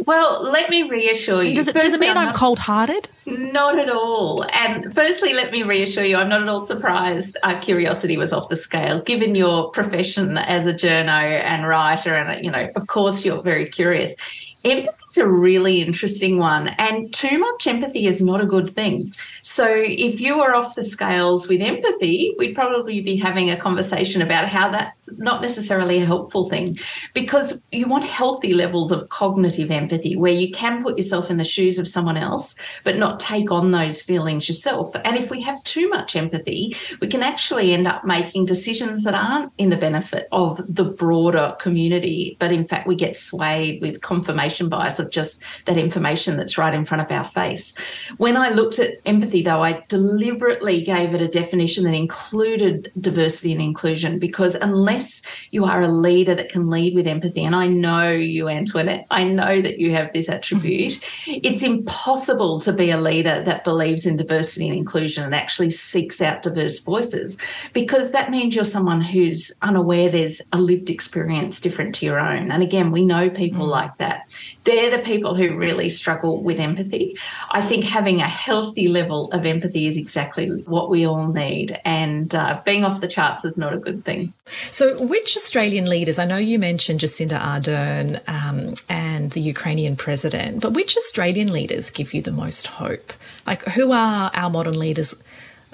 Well, 0.06 0.42
let 0.42 0.70
me 0.70 0.88
reassure 0.88 1.42
you. 1.42 1.54
Does 1.54 1.68
it, 1.68 1.74
does 1.74 1.92
it 1.92 2.00
mean 2.00 2.16
I'm 2.16 2.34
cold 2.34 2.58
hearted? 2.58 3.08
Not 3.26 3.78
at 3.78 3.90
all. 3.90 4.44
And 4.52 4.92
firstly, 4.92 5.34
let 5.34 5.52
me 5.52 5.62
reassure 5.62 6.04
you, 6.04 6.16
I'm 6.16 6.28
not 6.28 6.42
at 6.42 6.48
all 6.48 6.60
surprised 6.60 7.36
our 7.42 7.60
curiosity 7.60 8.16
was 8.16 8.32
off 8.32 8.48
the 8.48 8.56
scale, 8.56 9.02
given 9.02 9.34
your 9.34 9.70
profession 9.70 10.38
as 10.38 10.66
a 10.66 10.72
journo 10.72 11.42
and 11.42 11.66
writer. 11.66 12.14
And, 12.14 12.44
you 12.44 12.50
know, 12.50 12.70
of 12.76 12.86
course, 12.86 13.24
you're 13.24 13.42
very 13.42 13.68
curious. 13.68 14.16
Empathy 14.64 14.90
is 15.10 15.18
a 15.18 15.28
really 15.28 15.82
interesting 15.82 16.38
one, 16.38 16.68
and 16.78 17.12
too 17.12 17.38
much 17.38 17.66
empathy 17.66 18.06
is 18.06 18.22
not 18.22 18.40
a 18.40 18.46
good 18.46 18.70
thing. 18.70 19.12
So, 19.42 19.66
if 19.68 20.20
you 20.20 20.40
are 20.40 20.54
off 20.54 20.74
the 20.74 20.82
scales 20.82 21.48
with 21.48 21.60
empathy, 21.60 22.34
we'd 22.38 22.54
probably 22.54 23.00
be 23.00 23.16
having 23.16 23.50
a 23.50 23.60
conversation 23.60 24.22
about 24.22 24.48
how 24.48 24.70
that's 24.70 25.18
not 25.18 25.42
necessarily 25.42 25.98
a 25.98 26.06
helpful 26.06 26.48
thing 26.48 26.78
because 27.14 27.64
you 27.72 27.86
want 27.86 28.04
healthy 28.04 28.54
levels 28.54 28.92
of 28.92 29.08
cognitive 29.08 29.70
empathy 29.70 30.16
where 30.16 30.32
you 30.32 30.52
can 30.52 30.82
put 30.82 30.96
yourself 30.96 31.30
in 31.30 31.36
the 31.36 31.44
shoes 31.44 31.78
of 31.78 31.88
someone 31.88 32.16
else, 32.16 32.54
but 32.84 32.96
not 32.96 33.18
take 33.18 33.50
on 33.50 33.72
those 33.72 34.02
feelings 34.02 34.48
yourself. 34.48 34.94
And 35.04 35.16
if 35.16 35.30
we 35.30 35.42
have 35.42 35.62
too 35.64 35.88
much 35.88 36.14
empathy, 36.14 36.76
we 37.00 37.08
can 37.08 37.22
actually 37.22 37.72
end 37.72 37.88
up 37.88 38.04
making 38.04 38.44
decisions 38.44 39.04
that 39.04 39.14
aren't 39.14 39.52
in 39.58 39.70
the 39.70 39.76
benefit 39.76 40.28
of 40.30 40.60
the 40.68 40.84
broader 40.84 41.56
community, 41.58 42.36
but 42.38 42.52
in 42.52 42.64
fact, 42.64 42.86
we 42.86 42.94
get 42.94 43.16
swayed 43.16 43.80
with 43.80 44.00
confirmation 44.02 44.68
bias 44.68 44.99
of 45.00 45.10
just 45.10 45.42
that 45.66 45.78
information 45.78 46.36
that's 46.36 46.58
right 46.58 46.74
in 46.74 46.84
front 46.84 47.02
of 47.02 47.10
our 47.10 47.24
face. 47.24 47.76
When 48.18 48.36
I 48.36 48.50
looked 48.50 48.78
at 48.78 48.94
empathy, 49.06 49.42
though, 49.42 49.62
I 49.62 49.82
deliberately 49.88 50.82
gave 50.82 51.14
it 51.14 51.20
a 51.20 51.28
definition 51.28 51.84
that 51.84 51.94
included 51.94 52.92
diversity 53.00 53.52
and 53.52 53.62
inclusion 53.62 54.18
because 54.18 54.54
unless 54.54 55.22
you 55.50 55.64
are 55.64 55.82
a 55.82 55.88
leader 55.88 56.34
that 56.34 56.50
can 56.50 56.70
lead 56.70 56.94
with 56.94 57.06
empathy, 57.06 57.44
and 57.44 57.56
I 57.56 57.66
know 57.66 58.10
you, 58.10 58.48
Antoinette, 58.48 59.06
I 59.10 59.24
know 59.24 59.60
that 59.60 59.78
you 59.78 59.92
have 59.92 60.12
this 60.12 60.28
attribute, 60.28 61.00
it's 61.26 61.62
impossible 61.62 62.60
to 62.60 62.72
be 62.72 62.90
a 62.90 63.00
leader 63.00 63.42
that 63.44 63.64
believes 63.64 64.06
in 64.06 64.16
diversity 64.16 64.68
and 64.68 64.76
inclusion 64.76 65.24
and 65.24 65.34
actually 65.34 65.70
seeks 65.70 66.20
out 66.20 66.42
diverse 66.42 66.78
voices 66.80 67.40
because 67.72 68.12
that 68.12 68.30
means 68.30 68.54
you're 68.54 68.64
someone 68.64 69.00
who's 69.00 69.52
unaware 69.62 70.10
there's 70.10 70.42
a 70.52 70.58
lived 70.58 70.90
experience 70.90 71.60
different 71.60 71.94
to 71.96 72.06
your 72.06 72.18
own. 72.18 72.50
And 72.50 72.62
again, 72.62 72.90
we 72.90 73.04
know 73.04 73.30
people 73.30 73.66
mm. 73.66 73.70
like 73.70 73.96
that. 73.98 74.28
They're 74.64 74.89
the 74.90 74.98
people 74.98 75.34
who 75.34 75.56
really 75.56 75.88
struggle 75.88 76.42
with 76.42 76.58
empathy. 76.58 77.16
I 77.50 77.62
think 77.62 77.84
having 77.84 78.20
a 78.20 78.28
healthy 78.28 78.88
level 78.88 79.30
of 79.32 79.46
empathy 79.46 79.86
is 79.86 79.96
exactly 79.96 80.48
what 80.66 80.90
we 80.90 81.06
all 81.06 81.28
need, 81.28 81.78
and 81.84 82.34
uh, 82.34 82.60
being 82.64 82.84
off 82.84 83.00
the 83.00 83.08
charts 83.08 83.44
is 83.44 83.56
not 83.58 83.72
a 83.72 83.78
good 83.78 84.04
thing. 84.04 84.32
So, 84.70 85.04
which 85.06 85.36
Australian 85.36 85.88
leaders? 85.88 86.18
I 86.18 86.24
know 86.24 86.36
you 86.36 86.58
mentioned 86.58 87.00
Jacinda 87.00 87.40
Ardern 87.40 88.20
um, 88.28 88.74
and 88.88 89.30
the 89.32 89.40
Ukrainian 89.40 89.96
president, 89.96 90.60
but 90.60 90.72
which 90.72 90.96
Australian 90.96 91.52
leaders 91.52 91.90
give 91.90 92.12
you 92.12 92.22
the 92.22 92.32
most 92.32 92.66
hope? 92.66 93.12
Like, 93.46 93.62
who 93.70 93.92
are 93.92 94.30
our 94.34 94.50
modern 94.50 94.78
leaders 94.78 95.14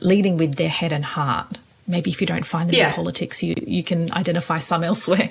leading 0.01 0.37
with 0.37 0.57
their 0.57 0.69
head 0.69 0.93
and 0.93 1.05
heart? 1.05 1.59
Maybe 1.89 2.11
if 2.11 2.21
you 2.21 2.27
don't 2.27 2.47
find 2.47 2.69
them 2.69 2.77
yeah. 2.77 2.89
in 2.89 2.95
politics, 2.95 3.43
you 3.43 3.55
you 3.67 3.83
can 3.83 4.13
identify 4.13 4.59
some 4.59 4.83
elsewhere. 4.83 5.31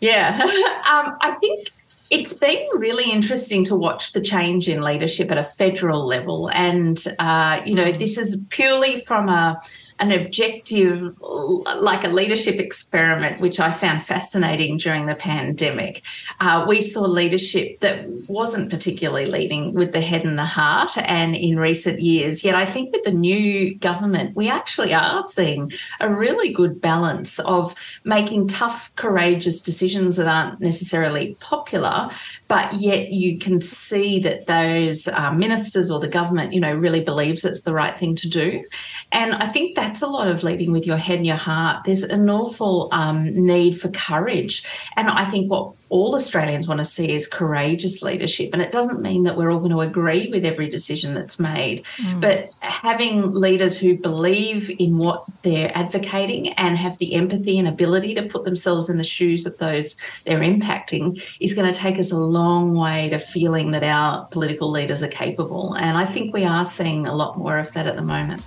Yeah, 0.00 0.38
um, 0.42 1.16
I 1.20 1.36
think 1.40 1.70
it's 2.10 2.34
been 2.34 2.66
really 2.74 3.10
interesting 3.10 3.64
to 3.64 3.76
watch 3.76 4.12
the 4.12 4.20
change 4.20 4.68
in 4.68 4.80
leadership 4.82 5.30
at 5.30 5.38
a 5.38 5.44
federal 5.44 6.06
level. 6.06 6.50
And, 6.52 7.02
uh, 7.18 7.62
you 7.64 7.74
know, 7.74 7.92
this 7.92 8.16
is 8.16 8.38
purely 8.48 9.00
from 9.00 9.28
a 9.28 9.60
an 9.98 10.12
objective, 10.12 11.14
like 11.20 12.04
a 12.04 12.08
leadership 12.08 12.56
experiment, 12.56 13.40
which 13.40 13.58
I 13.60 13.70
found 13.70 14.04
fascinating 14.04 14.76
during 14.76 15.06
the 15.06 15.14
pandemic. 15.14 16.02
Uh, 16.38 16.66
we 16.68 16.80
saw 16.80 17.02
leadership 17.02 17.80
that 17.80 18.06
wasn't 18.28 18.70
particularly 18.70 19.26
leading 19.26 19.72
with 19.72 19.92
the 19.92 20.00
head 20.00 20.24
and 20.24 20.38
the 20.38 20.44
heart, 20.44 20.98
and 20.98 21.34
in 21.34 21.58
recent 21.58 22.00
years. 22.00 22.44
Yet 22.44 22.54
I 22.54 22.66
think 22.66 22.92
with 22.92 23.04
the 23.04 23.10
new 23.10 23.74
government, 23.76 24.36
we 24.36 24.50
actually 24.50 24.92
are 24.92 25.24
seeing 25.24 25.72
a 26.00 26.12
really 26.12 26.52
good 26.52 26.80
balance 26.80 27.38
of 27.40 27.74
making 28.04 28.48
tough, 28.48 28.94
courageous 28.96 29.62
decisions 29.62 30.16
that 30.16 30.26
aren't 30.28 30.60
necessarily 30.60 31.36
popular, 31.40 32.10
but 32.48 32.74
yet 32.74 33.12
you 33.12 33.38
can 33.38 33.62
see 33.62 34.20
that 34.20 34.46
those 34.46 35.08
uh, 35.08 35.32
ministers 35.32 35.90
or 35.90 36.00
the 36.00 36.08
government, 36.08 36.52
you 36.52 36.60
know, 36.60 36.74
really 36.74 37.00
believes 37.00 37.44
it's 37.44 37.62
the 37.62 37.72
right 37.72 37.96
thing 37.96 38.14
to 38.16 38.28
do. 38.28 38.64
And 39.12 39.34
I 39.34 39.46
think 39.46 39.76
that 39.76 39.85
that's 39.86 40.02
a 40.02 40.06
lot 40.08 40.26
of 40.26 40.42
leading 40.42 40.72
with 40.72 40.84
your 40.84 40.96
head 40.96 41.18
and 41.18 41.26
your 41.26 41.36
heart. 41.36 41.84
There's 41.84 42.02
an 42.02 42.28
awful 42.28 42.88
um, 42.90 43.32
need 43.32 43.80
for 43.80 43.88
courage. 43.90 44.64
And 44.96 45.08
I 45.08 45.24
think 45.24 45.48
what 45.48 45.74
all 45.90 46.16
Australians 46.16 46.66
want 46.66 46.80
to 46.80 46.84
see 46.84 47.14
is 47.14 47.28
courageous 47.28 48.02
leadership. 48.02 48.50
And 48.52 48.60
it 48.60 48.72
doesn't 48.72 49.00
mean 49.00 49.22
that 49.22 49.36
we're 49.36 49.52
all 49.52 49.60
going 49.60 49.70
to 49.70 49.82
agree 49.82 50.28
with 50.28 50.44
every 50.44 50.68
decision 50.68 51.14
that's 51.14 51.38
made, 51.38 51.84
mm. 51.98 52.20
but 52.20 52.50
having 52.58 53.30
leaders 53.30 53.78
who 53.78 53.96
believe 53.96 54.74
in 54.80 54.98
what 54.98 55.24
they're 55.42 55.70
advocating 55.78 56.52
and 56.54 56.76
have 56.76 56.98
the 56.98 57.14
empathy 57.14 57.56
and 57.56 57.68
ability 57.68 58.16
to 58.16 58.26
put 58.26 58.44
themselves 58.44 58.90
in 58.90 58.96
the 58.96 59.04
shoes 59.04 59.46
of 59.46 59.56
those 59.58 59.96
they're 60.24 60.40
impacting 60.40 61.22
is 61.38 61.54
going 61.54 61.72
to 61.72 61.80
take 61.80 61.96
us 62.00 62.10
a 62.10 62.18
long 62.18 62.74
way 62.74 63.08
to 63.10 63.20
feeling 63.20 63.70
that 63.70 63.84
our 63.84 64.26
political 64.26 64.68
leaders 64.68 65.04
are 65.04 65.08
capable. 65.08 65.74
And 65.74 65.96
I 65.96 66.06
think 66.06 66.34
we 66.34 66.44
are 66.44 66.64
seeing 66.64 67.06
a 67.06 67.14
lot 67.14 67.38
more 67.38 67.58
of 67.58 67.72
that 67.74 67.86
at 67.86 67.94
the 67.94 68.02
moment. 68.02 68.42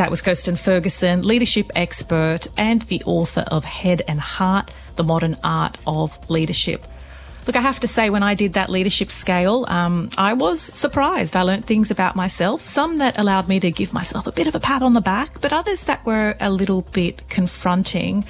That 0.00 0.10
was 0.10 0.22
Kirstin 0.22 0.58
Ferguson, 0.58 1.24
leadership 1.24 1.70
expert 1.76 2.46
and 2.56 2.80
the 2.80 3.02
author 3.04 3.44
of 3.48 3.66
Head 3.66 4.00
and 4.08 4.18
Heart 4.18 4.70
The 4.96 5.04
Modern 5.04 5.36
Art 5.44 5.76
of 5.86 6.18
Leadership. 6.30 6.86
Look, 7.46 7.54
I 7.54 7.60
have 7.60 7.80
to 7.80 7.86
say, 7.86 8.08
when 8.08 8.22
I 8.22 8.32
did 8.34 8.54
that 8.54 8.70
leadership 8.70 9.10
scale, 9.10 9.66
um, 9.68 10.08
I 10.16 10.32
was 10.32 10.58
surprised. 10.58 11.36
I 11.36 11.42
learnt 11.42 11.66
things 11.66 11.90
about 11.90 12.16
myself, 12.16 12.66
some 12.66 12.96
that 12.96 13.18
allowed 13.18 13.46
me 13.46 13.60
to 13.60 13.70
give 13.70 13.92
myself 13.92 14.26
a 14.26 14.32
bit 14.32 14.46
of 14.46 14.54
a 14.54 14.60
pat 14.60 14.82
on 14.82 14.94
the 14.94 15.02
back, 15.02 15.38
but 15.42 15.52
others 15.52 15.84
that 15.84 16.02
were 16.06 16.34
a 16.40 16.50
little 16.50 16.80
bit 16.80 17.28
confronting. 17.28 18.24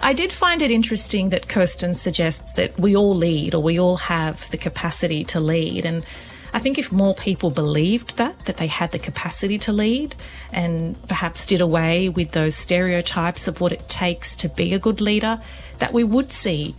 I 0.00 0.12
did 0.12 0.30
find 0.30 0.62
it 0.62 0.70
interesting 0.70 1.30
that 1.30 1.48
Kirstin 1.48 1.96
suggests 1.96 2.52
that 2.52 2.78
we 2.78 2.94
all 2.94 3.16
lead 3.16 3.56
or 3.56 3.60
we 3.60 3.76
all 3.76 3.96
have 3.96 4.48
the 4.52 4.56
capacity 4.56 5.24
to 5.24 5.40
lead. 5.40 5.84
And 5.84 6.06
I 6.52 6.58
think 6.58 6.78
if 6.78 6.90
more 6.90 7.14
people 7.14 7.50
believed 7.50 8.16
that, 8.16 8.46
that 8.46 8.56
they 8.56 8.66
had 8.66 8.92
the 8.92 8.98
capacity 8.98 9.58
to 9.58 9.72
lead 9.72 10.16
and 10.52 10.96
perhaps 11.08 11.46
did 11.46 11.60
away 11.60 12.08
with 12.08 12.32
those 12.32 12.54
stereotypes 12.54 13.48
of 13.48 13.60
what 13.60 13.72
it 13.72 13.88
takes 13.88 14.34
to 14.36 14.48
be 14.48 14.72
a 14.74 14.78
good 14.78 15.00
leader, 15.00 15.40
that 15.78 15.92
we 15.92 16.04
would 16.04 16.32
see 16.32 16.74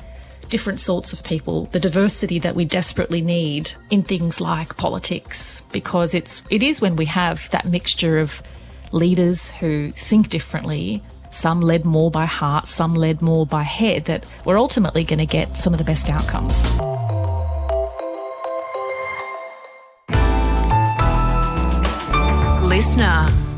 different 0.50 0.80
sorts 0.80 1.14
of 1.14 1.24
people, 1.24 1.66
the 1.66 1.80
diversity 1.80 2.40
that 2.40 2.56
we 2.56 2.66
desperately 2.66 3.22
need 3.22 3.72
in 3.90 4.02
things 4.02 4.42
like 4.42 4.76
politics, 4.78 5.62
because 5.72 6.14
it's 6.14 6.42
it 6.50 6.64
is 6.64 6.82
when 6.82 6.96
we 6.96 7.06
have 7.06 7.50
that 7.52 7.66
mixture 7.66 8.20
of 8.20 8.42
leaders 8.92 9.52
who 9.52 9.92
think 9.92 10.30
differently, 10.30 11.04
some 11.30 11.62
led 11.62 11.86
more 11.86 12.10
by 12.10 12.26
heart, 12.26 12.68
some 12.68 12.96
led 12.96 13.22
more 13.22 13.46
by 13.46 13.62
head, 13.62 14.06
that 14.06 14.26
we're 14.46 14.58
ultimately 14.58 15.04
going 15.04 15.20
to 15.20 15.28
get 15.28 15.56
some 15.56 15.74
of 15.74 15.78
the 15.78 15.86
best 15.86 16.10
outcomes. 16.10 16.66
Listener. 22.80 23.49